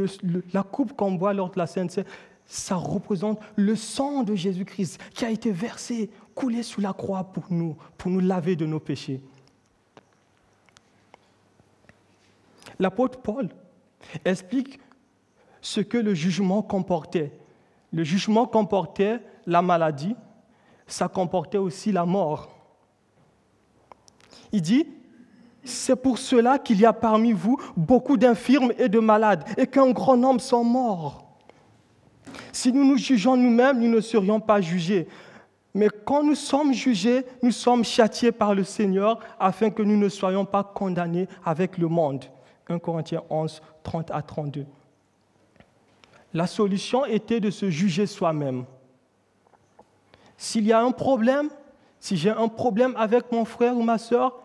la 0.52 0.62
coupe 0.62 0.94
qu'on 0.94 1.12
boit 1.12 1.32
lors 1.32 1.50
de 1.50 1.58
la 1.58 1.66
Sainte 1.66 1.90
Seine, 1.90 2.04
ça 2.44 2.76
représente 2.76 3.40
le 3.56 3.74
sang 3.76 4.22
de 4.22 4.34
Jésus-Christ 4.34 5.00
qui 5.14 5.24
a 5.24 5.30
été 5.30 5.50
versé, 5.50 6.10
coulé 6.34 6.62
sous 6.62 6.80
la 6.80 6.92
croix 6.92 7.24
pour 7.24 7.44
nous, 7.50 7.76
pour 7.96 8.10
nous 8.10 8.20
laver 8.20 8.56
de 8.56 8.66
nos 8.66 8.80
péchés. 8.80 9.20
L'apôtre 12.78 13.20
Paul 13.20 13.48
explique 14.24 14.80
ce 15.60 15.80
que 15.80 15.98
le 15.98 16.14
jugement 16.14 16.62
comportait. 16.62 17.32
Le 17.92 18.04
jugement 18.04 18.46
comportait 18.46 19.20
la 19.46 19.62
maladie, 19.62 20.14
ça 20.86 21.08
comportait 21.08 21.58
aussi 21.58 21.90
la 21.90 22.04
mort. 22.04 22.50
Il 24.52 24.62
dit, 24.62 24.86
c'est 25.64 25.96
pour 25.96 26.18
cela 26.18 26.58
qu'il 26.58 26.80
y 26.80 26.86
a 26.86 26.92
parmi 26.92 27.32
vous 27.32 27.60
beaucoup 27.76 28.16
d'infirmes 28.16 28.72
et 28.78 28.88
de 28.88 28.98
malades, 28.98 29.44
et 29.56 29.66
qu'un 29.66 29.90
grand 29.90 30.16
nombre 30.16 30.40
sont 30.40 30.64
morts. 30.64 31.24
Si 32.52 32.72
nous 32.72 32.84
nous 32.84 32.96
jugeons 32.96 33.36
nous-mêmes, 33.36 33.80
nous 33.80 33.90
ne 33.90 34.00
serions 34.00 34.40
pas 34.40 34.60
jugés. 34.60 35.08
Mais 35.74 35.88
quand 36.04 36.22
nous 36.22 36.34
sommes 36.34 36.72
jugés, 36.72 37.24
nous 37.42 37.52
sommes 37.52 37.84
châtiés 37.84 38.32
par 38.32 38.54
le 38.54 38.64
Seigneur 38.64 39.20
afin 39.38 39.70
que 39.70 39.82
nous 39.82 39.96
ne 39.96 40.08
soyons 40.08 40.44
pas 40.44 40.64
condamnés 40.64 41.28
avec 41.44 41.78
le 41.78 41.88
monde. 41.88 42.24
1 42.68 42.78
Corinthiens 42.78 43.22
11, 43.30 43.62
30 43.82 44.10
à 44.10 44.22
32. 44.22 44.66
La 46.34 46.46
solution 46.46 47.04
était 47.04 47.40
de 47.40 47.50
se 47.50 47.70
juger 47.70 48.06
soi-même. 48.06 48.64
S'il 50.36 50.66
y 50.66 50.72
a 50.72 50.80
un 50.80 50.92
problème, 50.92 51.50
si 52.00 52.16
j'ai 52.16 52.30
un 52.30 52.48
problème 52.48 52.94
avec 52.96 53.32
mon 53.32 53.44
frère 53.44 53.76
ou 53.76 53.82
ma 53.82 53.98
soeur, 53.98 54.38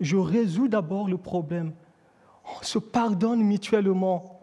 je 0.00 0.16
résous 0.16 0.68
d'abord 0.68 1.08
le 1.08 1.18
problème. 1.18 1.72
On 2.44 2.62
se 2.62 2.78
pardonne 2.78 3.42
mutuellement. 3.42 4.40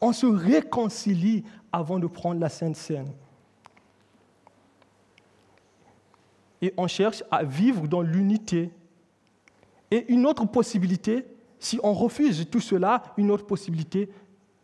On 0.00 0.12
se 0.12 0.26
réconcilie 0.26 1.44
avant 1.70 1.98
de 1.98 2.06
prendre 2.06 2.40
la 2.40 2.48
Sainte 2.48 2.76
Seine. 2.76 3.12
Et 6.60 6.72
on 6.76 6.86
cherche 6.86 7.24
à 7.30 7.42
vivre 7.42 7.88
dans 7.88 8.02
l'unité. 8.02 8.70
Et 9.90 10.10
une 10.12 10.26
autre 10.26 10.44
possibilité, 10.46 11.26
si 11.62 11.78
on 11.84 11.94
refuse 11.94 12.44
tout 12.50 12.60
cela, 12.60 13.04
une 13.16 13.30
autre 13.30 13.46
possibilité, 13.46 14.08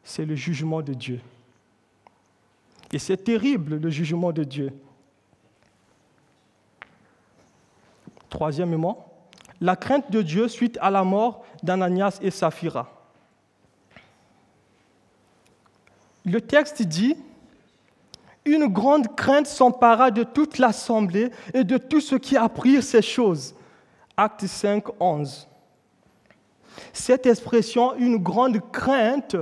c'est 0.02 0.24
le 0.24 0.34
jugement 0.34 0.82
de 0.82 0.92
Dieu. 0.92 1.20
Et 2.92 2.98
c'est 2.98 3.18
terrible, 3.18 3.76
le 3.76 3.88
jugement 3.88 4.32
de 4.32 4.42
Dieu. 4.42 4.72
Troisièmement, 8.28 9.12
la 9.61 9.76
crainte 9.76 10.11
de 10.11 10.22
Dieu 10.22 10.48
suite 10.48 10.76
à 10.80 10.90
la 10.90 11.04
mort 11.04 11.44
d'Ananias 11.62 12.18
et 12.20 12.32
Saphira. 12.32 12.90
Le 16.24 16.40
texte 16.40 16.82
dit, 16.82 17.14
une 18.44 18.66
grande 18.66 19.14
crainte 19.14 19.46
s'empara 19.46 20.11
de 20.11 20.24
toute 20.24 20.58
l'assemblée 20.58 21.30
et 21.54 21.62
de 21.62 21.78
tous 21.78 22.00
ceux 22.00 22.18
qui 22.18 22.37
apprirent 22.37 22.82
ces 22.82 23.02
choses. 23.02 23.54
Acte 24.16 24.46
5, 24.46 24.84
11. 24.98 25.48
Cette 26.92 27.26
expression, 27.26 27.94
une 27.96 28.16
grande 28.16 28.60
crainte, 28.72 29.36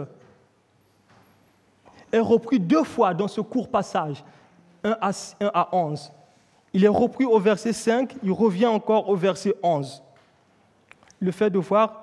est 2.13 2.19
reprise 2.19 2.61
deux 2.61 2.85
fois 2.85 3.15
dans 3.15 3.29
ce 3.29 3.41
court 3.41 3.69
passage, 3.69 4.25
1 4.85 4.97
à, 5.01 5.11
1 5.41 5.51
à 5.53 5.69
11. 5.73 6.13
Il 6.73 6.85
est 6.85 6.89
repris 6.89 7.25
au 7.25 7.39
verset 7.39 7.73
5, 7.73 8.17
il 8.23 8.33
revient 8.33 8.67
encore 8.67 9.09
au 9.09 9.17
verset 9.17 9.55
11 9.63 10.03
le 11.21 11.31
fait 11.31 11.51
de 11.51 11.59
voir 11.59 12.03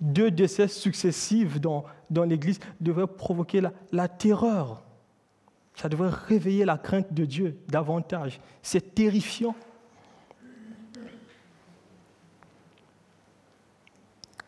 deux 0.00 0.30
décès 0.30 0.68
successifs 0.68 1.60
dans, 1.60 1.84
dans 2.10 2.24
l'Église 2.24 2.60
devrait 2.80 3.06
provoquer 3.06 3.60
la, 3.60 3.72
la 3.92 4.08
terreur. 4.08 4.82
Ça 5.74 5.88
devrait 5.88 6.10
réveiller 6.10 6.64
la 6.64 6.76
crainte 6.76 7.12
de 7.12 7.24
Dieu 7.24 7.58
davantage. 7.68 8.40
C'est 8.62 8.94
terrifiant. 8.94 9.54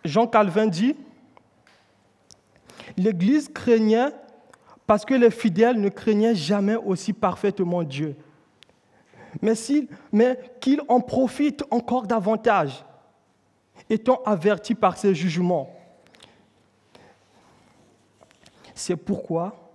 Jean 0.05 0.27
Calvin 0.27 0.67
dit, 0.67 0.95
l'Église 2.97 3.49
craignait 3.49 4.11
parce 4.87 5.05
que 5.05 5.15
les 5.15 5.31
fidèles 5.31 5.81
ne 5.81 5.89
craignaient 5.89 6.35
jamais 6.35 6.77
aussi 6.77 7.13
parfaitement 7.13 7.83
Dieu, 7.83 8.17
mais, 9.43 10.39
qu'ils 10.61 10.83
en 10.89 11.01
profitent 11.01 11.65
encore 11.71 12.07
davantage 12.07 12.85
étant 13.91 14.23
avertis 14.25 14.75
par 14.75 14.97
ces 14.97 15.15
jugements. 15.15 15.69
C'est 18.75 18.97
pourquoi, 18.97 19.71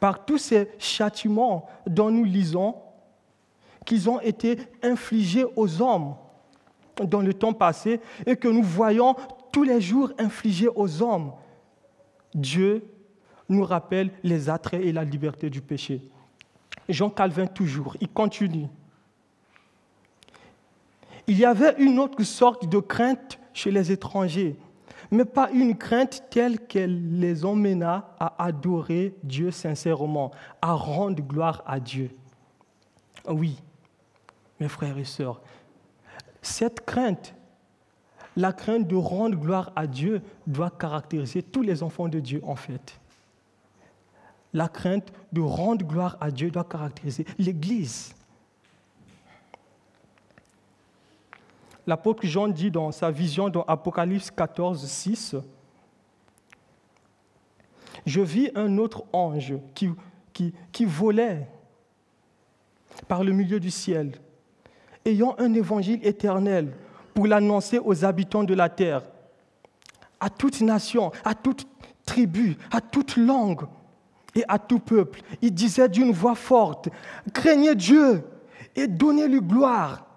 par 0.00 0.24
tous 0.24 0.38
ces 0.38 0.70
châtiments 0.78 1.68
dont 1.86 2.10
nous 2.10 2.24
lisons, 2.24 2.74
qu'ils 3.84 4.10
ont 4.10 4.20
été 4.20 4.58
infligés 4.82 5.46
aux 5.56 5.80
hommes 5.80 6.14
dans 7.04 7.20
le 7.20 7.34
temps 7.34 7.52
passé 7.52 8.00
et 8.26 8.36
que 8.36 8.48
nous 8.48 8.62
voyons 8.62 9.14
tous 9.52 9.62
les 9.62 9.80
jours 9.80 10.12
infligés 10.18 10.68
aux 10.74 11.02
hommes, 11.02 11.32
Dieu 12.34 12.84
nous 13.48 13.64
rappelle 13.64 14.10
les 14.22 14.50
attraits 14.50 14.84
et 14.84 14.92
la 14.92 15.04
liberté 15.04 15.50
du 15.50 15.60
péché. 15.60 16.02
Jean 16.88 17.10
Calvin 17.10 17.46
toujours, 17.46 17.96
il 18.00 18.08
continue 18.08 18.68
il 21.28 21.38
y 21.38 21.44
avait 21.44 21.74
une 21.78 21.98
autre 22.00 22.24
sorte 22.24 22.68
de 22.68 22.78
crainte 22.78 23.38
chez 23.52 23.70
les 23.70 23.92
étrangers, 23.92 24.56
mais 25.10 25.26
pas 25.26 25.50
une 25.50 25.76
crainte 25.76 26.24
telle 26.30 26.58
qu'elle 26.66 27.20
les 27.20 27.44
emmena 27.44 28.14
à 28.18 28.42
adorer 28.42 29.14
Dieu 29.22 29.50
sincèrement, 29.50 30.30
à 30.62 30.72
rendre 30.72 31.22
gloire 31.22 31.62
à 31.66 31.78
Dieu. 31.78 32.10
Oui, 33.28 33.60
mes 34.58 34.68
frères 34.68 34.96
et 34.96 35.04
sœurs, 35.04 35.42
cette 36.42 36.84
crainte, 36.84 37.34
la 38.36 38.52
crainte 38.52 38.86
de 38.86 38.96
rendre 38.96 39.36
gloire 39.36 39.72
à 39.74 39.86
Dieu, 39.86 40.22
doit 40.46 40.70
caractériser 40.70 41.42
tous 41.42 41.62
les 41.62 41.82
enfants 41.82 42.08
de 42.08 42.20
Dieu 42.20 42.40
en 42.44 42.56
fait. 42.56 43.00
La 44.52 44.68
crainte 44.68 45.12
de 45.32 45.40
rendre 45.40 45.84
gloire 45.84 46.16
à 46.20 46.30
Dieu 46.30 46.50
doit 46.50 46.64
caractériser 46.64 47.26
l'Église. 47.38 48.14
l'apôtre 51.88 52.26
Jean 52.26 52.48
dit 52.48 52.70
dans 52.70 52.92
sa 52.92 53.10
vision 53.10 53.48
dans 53.48 53.62
Apocalypse 53.62 54.30
14, 54.30 54.86
6, 54.86 55.36
Je 58.04 58.20
vis 58.20 58.50
un 58.54 58.76
autre 58.76 59.04
ange 59.10 59.54
qui, 59.74 59.88
qui, 60.34 60.52
qui 60.70 60.84
volait 60.84 61.48
par 63.08 63.24
le 63.24 63.32
milieu 63.32 63.58
du 63.58 63.70
ciel, 63.70 64.12
ayant 65.04 65.34
un 65.38 65.52
évangile 65.54 66.00
éternel 66.02 66.72
pour 67.14 67.26
l'annoncer 67.26 67.78
aux 67.78 68.04
habitants 68.04 68.44
de 68.44 68.54
la 68.54 68.68
terre, 68.68 69.02
à 70.20 70.30
toute 70.30 70.60
nation, 70.60 71.12
à 71.24 71.34
toute 71.34 71.66
tribu, 72.04 72.56
à 72.70 72.80
toute 72.80 73.16
langue 73.16 73.62
et 74.34 74.44
à 74.48 74.58
tout 74.58 74.78
peuple. 74.78 75.20
Il 75.42 75.52
disait 75.52 75.88
d'une 75.88 76.12
voix 76.12 76.34
forte, 76.34 76.88
craignez 77.32 77.74
Dieu 77.74 78.22
et 78.74 78.86
donnez-lui 78.86 79.40
gloire 79.40 80.08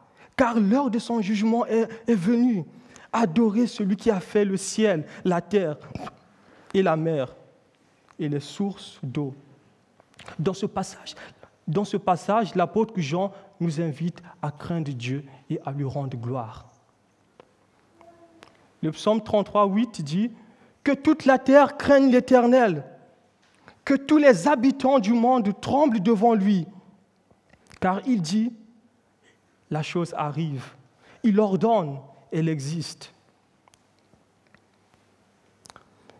car 0.41 0.59
l'heure 0.59 0.89
de 0.89 0.99
son 0.99 1.21
jugement 1.21 1.65
est, 1.67 1.87
venue. 2.07 2.63
Adorez 3.13 3.67
celui 3.67 3.95
qui 3.95 4.09
a 4.09 4.19
fait 4.19 4.45
le 4.45 4.57
ciel, 4.57 5.05
la 5.23 5.41
terre 5.41 5.77
et 6.73 6.81
la 6.81 6.95
mer 6.95 7.35
et 8.17 8.27
les 8.29 8.39
sources 8.39 8.99
d'eau. 9.03 9.35
Dans 10.39 10.53
ce 10.53 10.65
passage, 10.65 11.15
dans 11.67 11.85
ce 11.85 11.97
passage, 11.97 12.55
l'apôtre 12.55 12.93
Jean 12.97 13.31
nous 13.59 13.81
invite 13.81 14.21
à 14.41 14.51
craindre 14.51 14.91
Dieu 14.91 15.23
et 15.49 15.59
à 15.65 15.71
lui 15.71 15.85
rendre 15.85 16.17
gloire. 16.17 16.67
Le 18.81 18.91
psaume 18.91 19.21
33, 19.21 19.67
8 19.67 20.01
dit 20.01 20.31
Que 20.83 20.91
toute 20.91 21.25
la 21.25 21.37
terre 21.37 21.77
craigne 21.77 22.11
l'Éternel, 22.11 22.83
que 23.85 23.93
tous 23.93 24.17
les 24.17 24.47
habitants 24.47 24.99
du 24.99 25.13
monde 25.13 25.49
tremblent 25.61 26.01
devant 26.01 26.33
lui, 26.33 26.65
car 27.79 28.01
il 28.07 28.21
dit 28.21 28.51
La 29.69 29.83
chose 29.83 30.13
arrive, 30.17 30.73
il 31.23 31.39
ordonne, 31.39 31.99
elle 32.31 32.49
existe. 32.49 33.13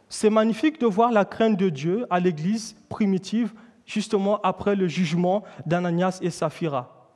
C'est 0.08 0.30
magnifique 0.30 0.80
de 0.80 0.86
voir 0.86 1.12
la 1.12 1.26
crainte 1.26 1.58
de 1.58 1.70
Dieu 1.70 2.06
à 2.10 2.20
l'Église 2.20 2.76
primitive, 2.90 3.54
justement 3.92 4.40
après 4.42 4.76
le 4.76 4.88
jugement 4.88 5.44
d'Ananias 5.66 6.20
et 6.22 6.30
Saphira. 6.30 7.10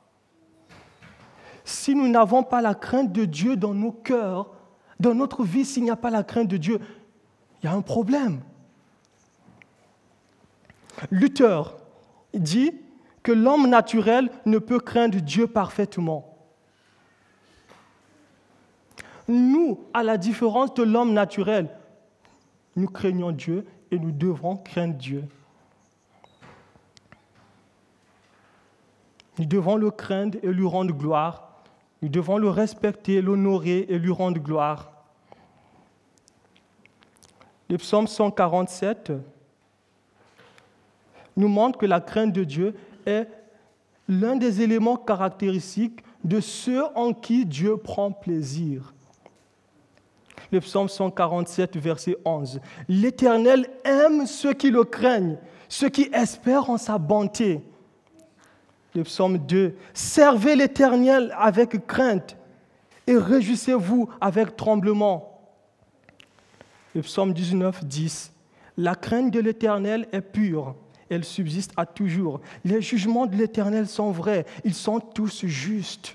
Si 1.64 1.94
nous 1.94 2.06
n'avons 2.06 2.42
pas 2.42 2.60
la 2.60 2.74
crainte 2.74 3.12
de 3.12 3.24
Dieu 3.24 3.56
dans 3.56 3.72
nos 3.72 3.92
cœurs, 3.92 4.50
dans 5.00 5.14
notre 5.14 5.42
vie, 5.42 5.64
s'il 5.64 5.84
n'y 5.84 5.90
a 5.90 5.96
pas 5.96 6.10
la 6.10 6.22
crainte 6.22 6.48
de 6.48 6.58
Dieu, 6.58 6.78
il 7.62 7.66
y 7.66 7.68
a 7.68 7.72
un 7.72 7.80
problème. 7.80 8.40
Luther 11.10 11.76
dit 12.34 12.72
que 13.22 13.32
l'homme 13.32 13.68
naturel 13.68 14.30
ne 14.44 14.58
peut 14.58 14.78
craindre 14.78 15.18
Dieu 15.18 15.46
parfaitement. 15.46 16.36
Nous, 19.28 19.80
à 19.94 20.02
la 20.02 20.18
différence 20.18 20.74
de 20.74 20.82
l'homme 20.82 21.12
naturel, 21.12 21.68
nous 22.76 22.86
craignons 22.86 23.32
Dieu 23.32 23.66
et 23.90 23.98
nous 23.98 24.12
devons 24.12 24.56
craindre 24.56 24.94
Dieu. 24.94 25.24
Nous 29.38 29.44
devons 29.44 29.76
le 29.76 29.90
craindre 29.90 30.38
et 30.42 30.48
lui 30.48 30.66
rendre 30.66 30.94
gloire. 30.94 31.62
Nous 32.02 32.08
devons 32.08 32.38
le 32.38 32.48
respecter, 32.48 33.20
l'honorer 33.20 33.86
et 33.88 33.98
lui 33.98 34.12
rendre 34.12 34.40
gloire. 34.40 34.92
Le 37.68 37.78
psaume 37.78 38.06
147 38.06 39.12
nous 41.36 41.48
montre 41.48 41.78
que 41.78 41.86
la 41.86 42.00
crainte 42.00 42.32
de 42.32 42.44
Dieu 42.44 42.74
est 43.04 43.28
l'un 44.08 44.36
des 44.36 44.62
éléments 44.62 44.96
caractéristiques 44.96 46.00
de 46.24 46.40
ceux 46.40 46.84
en 46.94 47.12
qui 47.12 47.44
Dieu 47.44 47.76
prend 47.76 48.12
plaisir 48.12 48.94
le 50.52 50.60
psaume 50.60 50.88
147, 50.88 51.76
verset 51.76 52.16
11. 52.24 52.60
L'Éternel 52.88 53.68
aime 53.84 54.26
ceux 54.26 54.52
qui 54.52 54.70
le 54.70 54.84
craignent, 54.84 55.38
ceux 55.68 55.88
qui 55.88 56.08
espèrent 56.12 56.70
en 56.70 56.78
sa 56.78 56.98
bonté. 56.98 57.62
Le 58.96 59.04
psaume 59.04 59.36
2. 59.36 59.76
Servez 59.92 60.56
l'Éternel 60.56 61.34
avec 61.38 61.86
crainte 61.86 62.34
et 63.06 63.16
réjouissez-vous 63.16 64.08
avec 64.22 64.56
tremblement. 64.56 65.38
Le 66.94 67.02
psaume 67.02 67.34
19, 67.34 67.84
10. 67.84 68.32
La 68.78 68.94
crainte 68.94 69.30
de 69.30 69.38
l'Éternel 69.38 70.08
est 70.12 70.22
pure, 70.22 70.74
elle 71.10 71.24
subsiste 71.24 71.72
à 71.76 71.84
toujours. 71.84 72.40
Les 72.64 72.80
jugements 72.80 73.26
de 73.26 73.36
l'Éternel 73.36 73.86
sont 73.86 74.10
vrais, 74.12 74.46
ils 74.64 74.74
sont 74.74 74.98
tous 74.98 75.44
justes. 75.44 76.14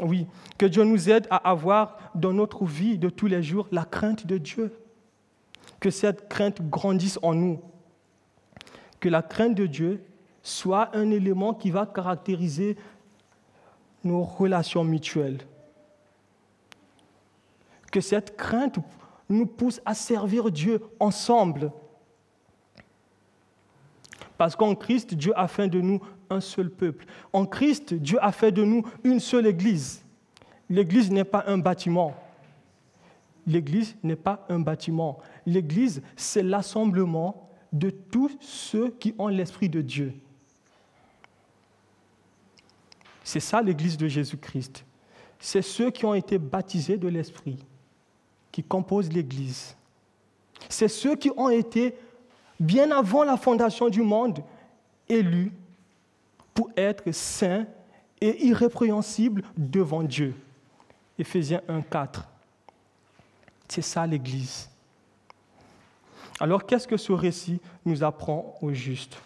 Oui, 0.00 0.26
que 0.58 0.66
Dieu 0.66 0.82
nous 0.82 1.10
aide 1.10 1.28
à 1.30 1.36
avoir 1.48 2.10
dans 2.16 2.32
notre 2.32 2.64
vie 2.64 2.98
de 2.98 3.08
tous 3.08 3.28
les 3.28 3.42
jours 3.42 3.68
la 3.70 3.84
crainte 3.84 4.26
de 4.26 4.38
Dieu. 4.38 4.72
Que 5.78 5.90
cette 5.90 6.28
crainte 6.28 6.60
grandisse 6.68 7.20
en 7.22 7.34
nous. 7.34 7.60
Que 9.02 9.08
la 9.08 9.20
crainte 9.20 9.56
de 9.56 9.66
Dieu 9.66 10.00
soit 10.44 10.96
un 10.96 11.10
élément 11.10 11.54
qui 11.54 11.72
va 11.72 11.86
caractériser 11.86 12.76
nos 14.04 14.22
relations 14.22 14.84
mutuelles. 14.84 15.40
Que 17.90 18.00
cette 18.00 18.36
crainte 18.36 18.78
nous 19.28 19.46
pousse 19.46 19.80
à 19.84 19.94
servir 19.94 20.52
Dieu 20.52 20.80
ensemble. 21.00 21.72
Parce 24.38 24.54
qu'en 24.54 24.76
Christ, 24.76 25.14
Dieu 25.14 25.32
a 25.34 25.48
fait 25.48 25.68
de 25.68 25.80
nous 25.80 26.00
un 26.30 26.40
seul 26.40 26.70
peuple. 26.70 27.04
En 27.32 27.44
Christ, 27.44 27.94
Dieu 27.94 28.18
a 28.22 28.30
fait 28.30 28.52
de 28.52 28.62
nous 28.62 28.84
une 29.02 29.18
seule 29.18 29.48
Église. 29.48 30.04
L'Église 30.70 31.10
n'est 31.10 31.24
pas 31.24 31.42
un 31.48 31.58
bâtiment. 31.58 32.14
L'Église 33.48 33.96
n'est 34.04 34.14
pas 34.14 34.46
un 34.48 34.60
bâtiment. 34.60 35.18
L'Église, 35.44 36.02
c'est 36.14 36.44
l'assemblement 36.44 37.48
de 37.72 37.90
tous 37.90 38.30
ceux 38.40 38.90
qui 38.90 39.14
ont 39.18 39.28
l'Esprit 39.28 39.68
de 39.68 39.80
Dieu. 39.80 40.14
C'est 43.24 43.40
ça 43.40 43.62
l'Église 43.62 43.96
de 43.96 44.08
Jésus-Christ. 44.08 44.84
C'est 45.38 45.62
ceux 45.62 45.90
qui 45.90 46.04
ont 46.04 46.14
été 46.14 46.38
baptisés 46.38 46.96
de 46.96 47.08
l'Esprit 47.08 47.58
qui 48.50 48.62
composent 48.62 49.10
l'Église. 49.10 49.74
C'est 50.68 50.88
ceux 50.88 51.16
qui 51.16 51.30
ont 51.36 51.48
été, 51.48 51.94
bien 52.60 52.90
avant 52.90 53.24
la 53.24 53.36
fondation 53.36 53.88
du 53.88 54.02
monde, 54.02 54.44
élus 55.08 55.52
pour 56.54 56.70
être 56.76 57.10
saints 57.12 57.66
et 58.20 58.46
irrépréhensibles 58.46 59.42
devant 59.56 60.02
Dieu. 60.02 60.34
Éphésiens 61.18 61.62
1, 61.66 61.82
4. 61.82 62.28
C'est 63.68 63.82
ça 63.82 64.06
l'Église. 64.06 64.68
Alors 66.42 66.66
qu'est-ce 66.66 66.88
que 66.88 66.96
ce 66.96 67.12
récit 67.12 67.60
nous 67.84 68.02
apprend 68.02 68.56
au 68.60 68.72
juste? 68.72 69.16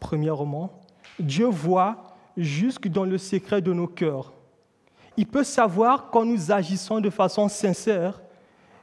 Premièrement, 0.00 0.80
Dieu 1.18 1.44
voit 1.44 2.16
jusque 2.34 2.88
dans 2.88 3.04
le 3.04 3.18
secret 3.18 3.60
de 3.60 3.74
nos 3.74 3.86
cœurs. 3.86 4.32
Il 5.18 5.26
peut 5.26 5.44
savoir 5.44 6.08
quand 6.08 6.24
nous 6.24 6.50
agissons 6.50 7.00
de 7.00 7.10
façon 7.10 7.46
sincère 7.50 8.22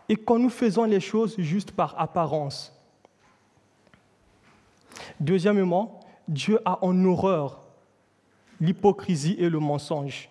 et 0.08 0.16
quand 0.16 0.38
nous 0.38 0.52
faisons 0.52 0.84
les 0.84 1.00
choses 1.00 1.34
juste 1.40 1.72
par 1.72 2.00
apparence. 2.00 2.80
Deuxièmement, 5.20 6.00
Dieu 6.28 6.60
a 6.64 6.78
en 6.86 7.06
horreur 7.06 7.64
l'hypocrisie 8.62 9.36
et 9.40 9.50
le 9.50 9.58
mensonge. 9.58 10.30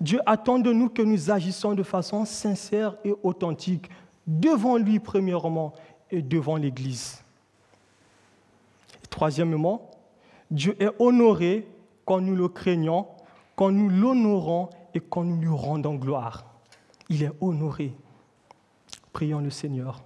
Dieu 0.00 0.20
attend 0.26 0.58
de 0.58 0.72
nous 0.72 0.88
que 0.88 1.02
nous 1.02 1.30
agissons 1.30 1.74
de 1.74 1.82
façon 1.82 2.24
sincère 2.24 2.96
et 3.04 3.12
authentique 3.22 3.90
devant 4.26 4.76
lui 4.76 5.00
premièrement 5.00 5.72
et 6.10 6.22
devant 6.22 6.56
l'Église. 6.56 7.24
Troisièmement, 9.08 9.90
Dieu 10.50 10.76
est 10.80 10.90
honoré 10.98 11.66
quand 12.04 12.20
nous 12.20 12.36
le 12.36 12.48
craignons, 12.48 13.06
quand 13.56 13.72
nous 13.72 13.88
l'honorons 13.88 14.70
et 14.94 15.00
quand 15.00 15.24
nous 15.24 15.40
lui 15.40 15.48
rendons 15.48 15.94
gloire. 15.94 16.44
Il 17.08 17.22
est 17.22 17.32
honoré. 17.40 17.92
Prions 19.12 19.40
le 19.40 19.50
Seigneur. 19.50 20.02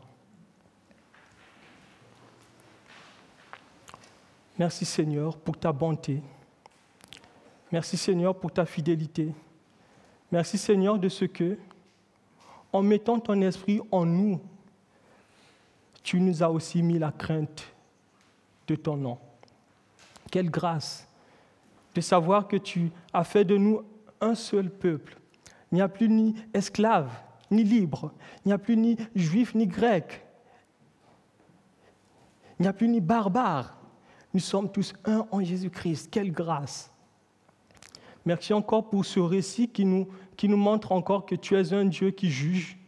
Merci 4.58 4.84
Seigneur 4.84 5.36
pour 5.36 5.58
ta 5.58 5.72
bonté. 5.72 6.22
Merci 7.72 7.96
Seigneur 7.96 8.34
pour 8.38 8.52
ta 8.52 8.64
fidélité. 8.64 9.32
Merci 10.32 10.58
Seigneur 10.58 10.98
de 10.98 11.08
ce 11.08 11.24
que, 11.24 11.58
en 12.72 12.82
mettant 12.82 13.20
ton 13.20 13.40
esprit 13.42 13.80
en 13.92 14.04
nous, 14.04 14.40
tu 16.02 16.20
nous 16.20 16.42
as 16.42 16.50
aussi 16.50 16.82
mis 16.82 16.98
la 16.98 17.12
crainte 17.12 17.64
de 18.66 18.74
ton 18.74 18.96
nom. 18.96 19.18
Quelle 20.30 20.50
grâce 20.50 21.06
de 21.94 22.00
savoir 22.00 22.48
que 22.48 22.56
tu 22.56 22.90
as 23.12 23.24
fait 23.24 23.44
de 23.44 23.56
nous 23.56 23.82
un 24.20 24.34
seul 24.34 24.70
peuple. 24.70 25.16
Il 25.70 25.76
n'y 25.76 25.82
a 25.82 25.88
plus 25.88 26.08
ni 26.08 26.34
esclave, 26.52 27.10
ni 27.50 27.64
libre. 27.64 28.12
Il 28.44 28.48
n'y 28.48 28.52
a 28.52 28.58
plus 28.58 28.76
ni 28.76 28.96
juif, 29.14 29.54
ni 29.54 29.66
grec. 29.66 30.24
Il 32.58 32.62
n'y 32.62 32.68
a 32.68 32.72
plus 32.72 32.88
ni 32.88 33.00
barbare. 33.00 33.76
Nous 34.32 34.40
sommes 34.40 34.70
tous 34.70 34.94
un 35.04 35.26
en 35.30 35.42
Jésus-Christ. 35.42 36.08
Quelle 36.10 36.32
grâce. 36.32 36.90
Merci 38.24 38.54
encore 38.54 38.88
pour 38.88 39.04
ce 39.04 39.20
récit 39.20 39.68
qui 39.68 39.84
nous, 39.84 40.08
qui 40.36 40.48
nous 40.48 40.56
montre 40.56 40.92
encore 40.92 41.26
que 41.26 41.34
tu 41.34 41.56
es 41.56 41.72
un 41.72 41.84
Dieu 41.84 42.10
qui 42.10 42.30
juge. 42.30 42.78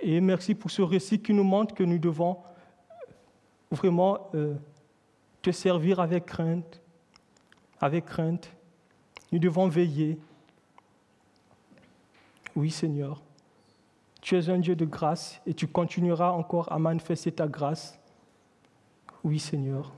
Et 0.00 0.20
merci 0.20 0.54
pour 0.54 0.70
ce 0.70 0.82
récit 0.82 1.20
qui 1.20 1.34
nous 1.34 1.44
montre 1.44 1.74
que 1.74 1.84
nous 1.84 1.98
devons 1.98 2.38
vraiment 3.70 4.30
euh, 4.34 4.54
te 5.42 5.50
servir 5.50 6.00
avec 6.00 6.26
crainte. 6.26 6.80
Avec 7.80 8.06
crainte. 8.06 8.50
Nous 9.30 9.38
devons 9.38 9.68
veiller. 9.68 10.18
Oui, 12.56 12.70
Seigneur. 12.70 13.22
Tu 14.20 14.36
es 14.36 14.48
un 14.48 14.58
Dieu 14.58 14.76
de 14.76 14.84
grâce 14.84 15.40
et 15.46 15.54
tu 15.54 15.66
continueras 15.66 16.30
encore 16.30 16.70
à 16.72 16.78
manifester 16.78 17.32
ta 17.32 17.46
grâce. 17.46 17.98
Oui, 19.24 19.38
Seigneur 19.38 19.92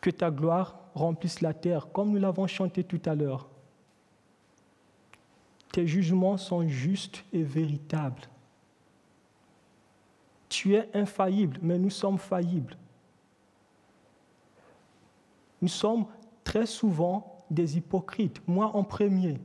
que 0.00 0.10
ta 0.10 0.30
gloire 0.30 0.76
remplisse 0.94 1.40
la 1.40 1.54
terre, 1.54 1.88
comme 1.92 2.10
nous 2.10 2.18
l'avons 2.18 2.46
chanté 2.46 2.84
tout 2.84 3.00
à 3.04 3.14
l'heure. 3.14 3.48
Tes 5.72 5.86
jugements 5.86 6.36
sont 6.36 6.66
justes 6.66 7.24
et 7.32 7.42
véritables. 7.42 8.22
Tu 10.48 10.74
es 10.74 10.88
infaillible, 10.94 11.58
mais 11.62 11.78
nous 11.78 11.90
sommes 11.90 12.18
faillibles. 12.18 12.76
Nous 15.62 15.68
sommes 15.68 16.06
très 16.42 16.66
souvent 16.66 17.38
des 17.50 17.76
hypocrites, 17.76 18.40
moi 18.48 18.74
en 18.74 18.82
premier. 18.82 19.38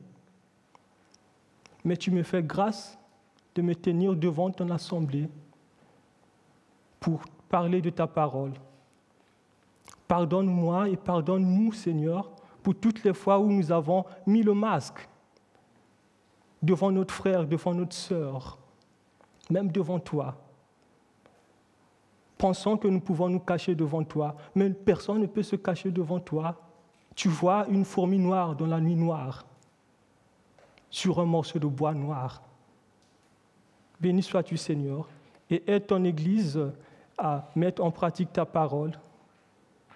Mais 1.84 1.97
tu 1.97 2.10
me 2.10 2.24
fais 2.24 2.41
grâce 2.41 2.97
de 3.53 3.62
me 3.62 3.76
tenir 3.76 4.16
devant 4.16 4.49
ton 4.49 4.70
assemblée 4.70 5.30
pour 6.99 7.22
parler 7.49 7.82
de 7.82 7.91
ta 7.91 8.08
parole. 8.08 8.53
Pardonne-moi 10.08 10.89
et 10.89 10.97
pardonne-nous, 10.97 11.74
Seigneur, 11.74 12.30
pour 12.62 12.76
toutes 12.76 13.03
les 13.03 13.14
fois 13.14 13.39
où 13.39 13.51
nous 13.51 13.72
avons 13.72 14.06
mis 14.26 14.43
le 14.43 14.53
masque 14.53 15.08
devant 16.62 16.91
notre 16.91 17.14
frère, 17.14 17.45
devant 17.45 17.74
notre 17.74 17.95
sœur, 17.95 18.58
même 19.49 19.72
devant 19.72 19.99
toi. 19.99 20.36
Pensons 22.38 22.78
que 22.78 22.88
nous 22.88 22.99
pouvons 22.99 23.30
nous 23.30 23.39
cacher 23.39 23.76
devant 23.76 24.03
toi, 24.03 24.36
mais 24.56 24.70
personne 24.70 25.22
ne 25.22 25.28
peut 25.28 25.43
se 25.43 25.56
cacher 25.56 25.91
devant 25.91 26.20
toi. 26.20 26.56
Tu 27.16 27.30
vois 27.30 27.66
une 27.70 27.86
fourmi 27.86 28.20
noire 28.20 28.56
dans 28.56 28.68
la 28.68 28.82
nuit 28.82 28.95
noire, 28.95 29.45
sur 30.89 31.20
un 31.20 31.26
morceau 31.26 31.60
de 31.60 31.68
bois 31.68 31.93
noir. 31.93 32.41
Béni 33.99 34.22
sois-tu, 34.22 34.58
Seigneur, 34.58 35.08
et 35.49 35.64
aide 35.68 35.88
ton 35.88 36.03
Église 36.03 36.60
à 37.18 37.49
mettre 37.56 37.84
en 37.84 37.91
pratique 37.91 38.34
ta 38.34 38.45
parole. 38.45 38.91